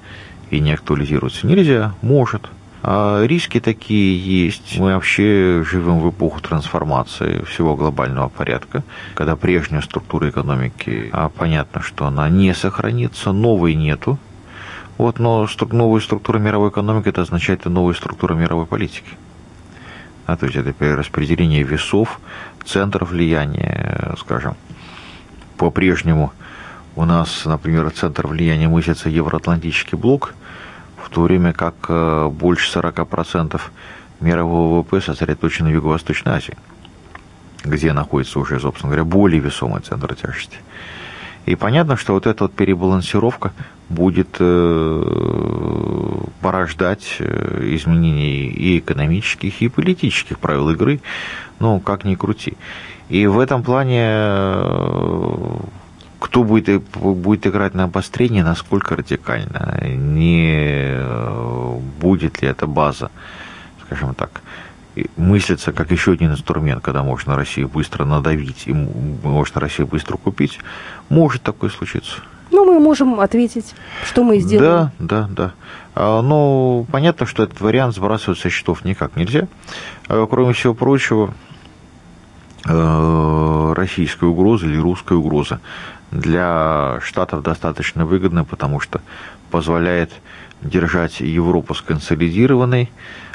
и 0.50 0.58
не 0.58 0.72
актуализируется, 0.72 1.46
нельзя, 1.46 1.94
может. 2.02 2.48
А 2.82 3.24
риски 3.24 3.58
такие 3.58 4.46
есть. 4.46 4.78
Мы 4.78 4.94
вообще 4.94 5.64
живем 5.68 5.98
в 5.98 6.10
эпоху 6.10 6.40
трансформации 6.40 7.42
всего 7.42 7.74
глобального 7.74 8.28
порядка, 8.28 8.84
когда 9.14 9.34
прежняя 9.34 9.82
структура 9.82 10.30
экономики, 10.30 11.10
а 11.12 11.28
понятно, 11.28 11.82
что 11.82 12.06
она 12.06 12.28
не 12.28 12.54
сохранится, 12.54 13.32
новой 13.32 13.74
нету. 13.74 14.18
Вот, 14.96 15.18
но 15.18 15.48
новая 15.72 16.00
структура 16.00 16.38
мировой 16.38 16.70
экономики, 16.70 17.08
это 17.08 17.22
означает 17.22 17.66
и 17.66 17.68
новая 17.68 17.94
структура 17.94 18.34
мировой 18.34 18.66
политики. 18.66 19.10
А, 20.26 20.36
то 20.36 20.46
есть 20.46 20.56
это 20.56 20.72
перераспределение 20.72 21.62
весов, 21.62 22.20
центров 22.64 23.10
влияния, 23.10 24.14
скажем. 24.18 24.56
По-прежнему 25.56 26.32
у 26.96 27.04
нас, 27.04 27.44
например, 27.44 27.90
центр 27.90 28.26
влияния 28.26 28.68
мыслится 28.68 29.08
Евроатлантический 29.08 29.98
блок– 29.98 30.34
в 31.08 31.14
то 31.14 31.22
время 31.22 31.52
как 31.52 31.74
э, 31.88 32.28
больше 32.28 32.78
40% 32.78 33.60
мирового 34.20 34.80
ВВП 34.80 35.00
сосредоточено 35.00 35.70
в 35.70 35.72
Юго-Восточной 35.72 36.32
Азии, 36.32 36.56
где 37.64 37.92
находится 37.92 38.38
уже, 38.38 38.60
собственно 38.60 38.90
говоря, 38.90 39.04
более 39.04 39.40
весомый 39.40 39.80
центр 39.80 40.14
тяжести. 40.14 40.58
И 41.46 41.54
понятно, 41.54 41.96
что 41.96 42.12
вот 42.12 42.26
эта 42.26 42.44
вот 42.44 42.52
перебалансировка 42.52 43.52
будет 43.88 44.36
э, 44.38 45.04
порождать 46.42 47.16
э, 47.20 47.70
изменения 47.74 48.48
и 48.48 48.78
экономических, 48.78 49.62
и 49.62 49.68
политических 49.68 50.38
правил 50.38 50.68
игры, 50.70 51.00
ну, 51.58 51.80
как 51.80 52.04
ни 52.04 52.16
крути. 52.16 52.58
И 53.08 53.26
в 53.26 53.38
этом 53.38 53.62
плане 53.62 54.04
кто 56.18 56.42
будет, 56.42 56.82
будет 56.82 57.46
играть 57.46 57.74
на 57.74 57.84
обострение, 57.84 58.42
насколько 58.42 58.96
радикально, 58.96 59.80
не 59.84 60.94
э, 60.96 61.78
будет 62.00 62.42
ли 62.42 62.48
эта 62.48 62.66
база, 62.66 63.10
скажем 63.86 64.14
так, 64.14 64.42
мыслится 65.16 65.72
как 65.72 65.90
еще 65.90 66.12
один 66.12 66.32
инструмент, 66.32 66.82
когда 66.82 67.02
можно 67.02 67.36
Россию 67.36 67.68
быстро 67.68 68.04
надавить 68.04 68.64
и 68.66 68.72
можно 68.72 69.60
Россию 69.60 69.86
быстро 69.86 70.16
купить, 70.16 70.58
может 71.08 71.42
такое 71.42 71.70
случиться. 71.70 72.20
Ну, 72.50 72.64
мы 72.64 72.80
можем 72.80 73.20
ответить, 73.20 73.74
что 74.04 74.24
мы 74.24 74.38
сделаем. 74.38 74.90
Да, 74.98 75.26
да, 75.26 75.28
да. 75.30 75.52
А, 75.94 76.22
но 76.22 76.86
понятно, 76.90 77.26
что 77.26 77.42
этот 77.42 77.60
вариант 77.60 77.94
сбрасывать 77.94 78.38
со 78.38 78.48
счетов 78.48 78.84
никак 78.84 79.16
нельзя. 79.16 79.48
А, 80.08 80.26
кроме 80.26 80.54
всего 80.54 80.72
прочего, 80.72 81.34
э, 82.64 83.72
российская 83.76 84.26
угроза 84.26 84.66
или 84.66 84.78
русская 84.78 85.16
угроза 85.16 85.60
для 86.10 87.00
Штатов 87.02 87.42
достаточно 87.42 88.06
выгодно, 88.06 88.44
потому 88.44 88.80
что 88.80 89.00
позволяет 89.50 90.10
держать 90.62 91.20
Европу 91.20 91.74
сконсолидированной, 91.74 92.90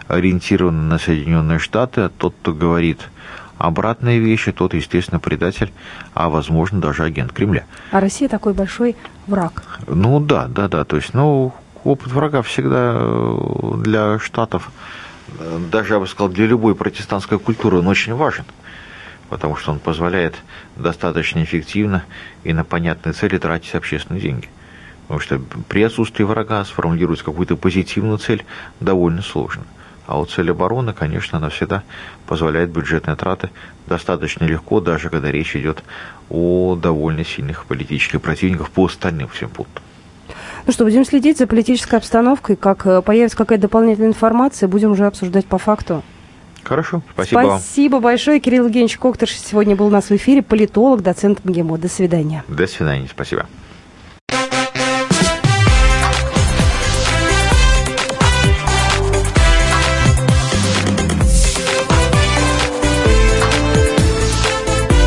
ориентированной 0.07 0.83
на 0.83 0.97
Соединенные 0.97 1.59
Штаты, 1.59 2.01
а 2.01 2.09
тот, 2.09 2.35
кто 2.41 2.53
говорит 2.53 2.99
обратные 3.57 4.19
вещи, 4.19 4.51
тот, 4.51 4.73
естественно, 4.73 5.19
предатель, 5.19 5.71
а, 6.13 6.29
возможно, 6.29 6.81
даже 6.81 7.03
агент 7.03 7.31
Кремля. 7.31 7.63
А 7.91 7.99
Россия 7.99 8.27
такой 8.27 8.53
большой 8.53 8.95
враг. 9.27 9.79
Ну 9.87 10.19
да, 10.19 10.47
да, 10.47 10.67
да. 10.67 10.83
То 10.83 10.97
есть, 10.97 11.13
ну, 11.13 11.53
опыт 11.83 12.11
врага 12.11 12.41
всегда 12.41 12.95
э, 12.95 13.73
для 13.77 14.19
Штатов, 14.19 14.71
э, 15.39 15.59
даже, 15.71 15.93
я 15.93 15.99
бы 15.99 16.07
сказал, 16.07 16.29
для 16.29 16.45
любой 16.45 16.75
протестантской 16.75 17.39
культуры, 17.39 17.77
он 17.77 17.87
очень 17.87 18.15
важен 18.15 18.45
потому 19.33 19.55
что 19.55 19.71
он 19.71 19.79
позволяет 19.79 20.35
достаточно 20.75 21.43
эффективно 21.43 22.03
и 22.43 22.53
на 22.53 22.63
понятные 22.63 23.13
цели 23.13 23.39
тратить 23.39 23.73
общественные 23.73 24.21
деньги. 24.21 24.47
Потому 25.07 25.21
что 25.21 25.41
при 25.67 25.81
отсутствии 25.81 26.23
врага 26.23 26.63
сформулировать 26.65 27.23
какую-то 27.23 27.57
позитивную 27.57 28.19
цель 28.19 28.45
довольно 28.79 29.23
сложно. 29.23 29.63
А 30.05 30.17
вот 30.17 30.29
цель 30.29 30.51
обороны, 30.51 30.93
конечно, 30.93 31.39
она 31.39 31.49
всегда 31.49 31.81
позволяет 32.27 32.69
бюджетные 32.69 33.15
траты 33.15 33.49
достаточно 33.87 34.45
легко, 34.45 34.79
даже 34.81 35.09
когда 35.09 35.31
речь 35.31 35.55
идет 35.55 35.83
о 36.29 36.75
довольно 36.75 37.25
сильных 37.25 37.65
политических 37.65 38.21
противниках 38.21 38.69
по 38.69 38.85
остальным 38.85 39.29
всем 39.29 39.49
пунктам. 39.49 39.81
Ну 40.67 40.71
что, 40.71 40.83
будем 40.83 41.05
следить 41.05 41.39
за 41.39 41.47
политической 41.47 41.95
обстановкой. 41.95 42.55
Как 42.55 42.85
э, 42.85 43.01
появится 43.01 43.35
какая-то 43.35 43.63
дополнительная 43.63 44.09
информация, 44.09 44.69
будем 44.69 44.91
уже 44.91 45.07
обсуждать 45.07 45.47
по 45.47 45.57
факту. 45.57 46.03
Хорошо, 46.63 47.01
спасибо 47.13 47.41
Спасибо 47.41 47.93
вам. 47.95 48.03
большое. 48.03 48.39
Кирилл 48.39 48.65
Евгеньевич 48.65 48.97
Коктор 48.97 49.29
сегодня 49.29 49.75
был 49.75 49.87
у 49.87 49.89
нас 49.89 50.05
в 50.05 50.15
эфире, 50.15 50.41
политолог, 50.41 51.01
доцент 51.01 51.43
МГИМО. 51.43 51.77
До 51.77 51.89
свидания. 51.89 52.43
До 52.47 52.67
свидания, 52.67 53.07
спасибо. 53.09 53.47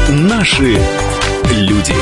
Наши 0.09 0.79
люди. 1.51 1.95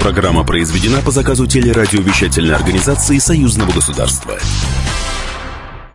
Программа 0.00 0.44
произведена 0.44 1.02
по 1.02 1.10
заказу 1.10 1.46
телерадиовещательной 1.46 2.54
организации 2.54 3.18
Союзного 3.18 3.72
государства. 3.72 4.38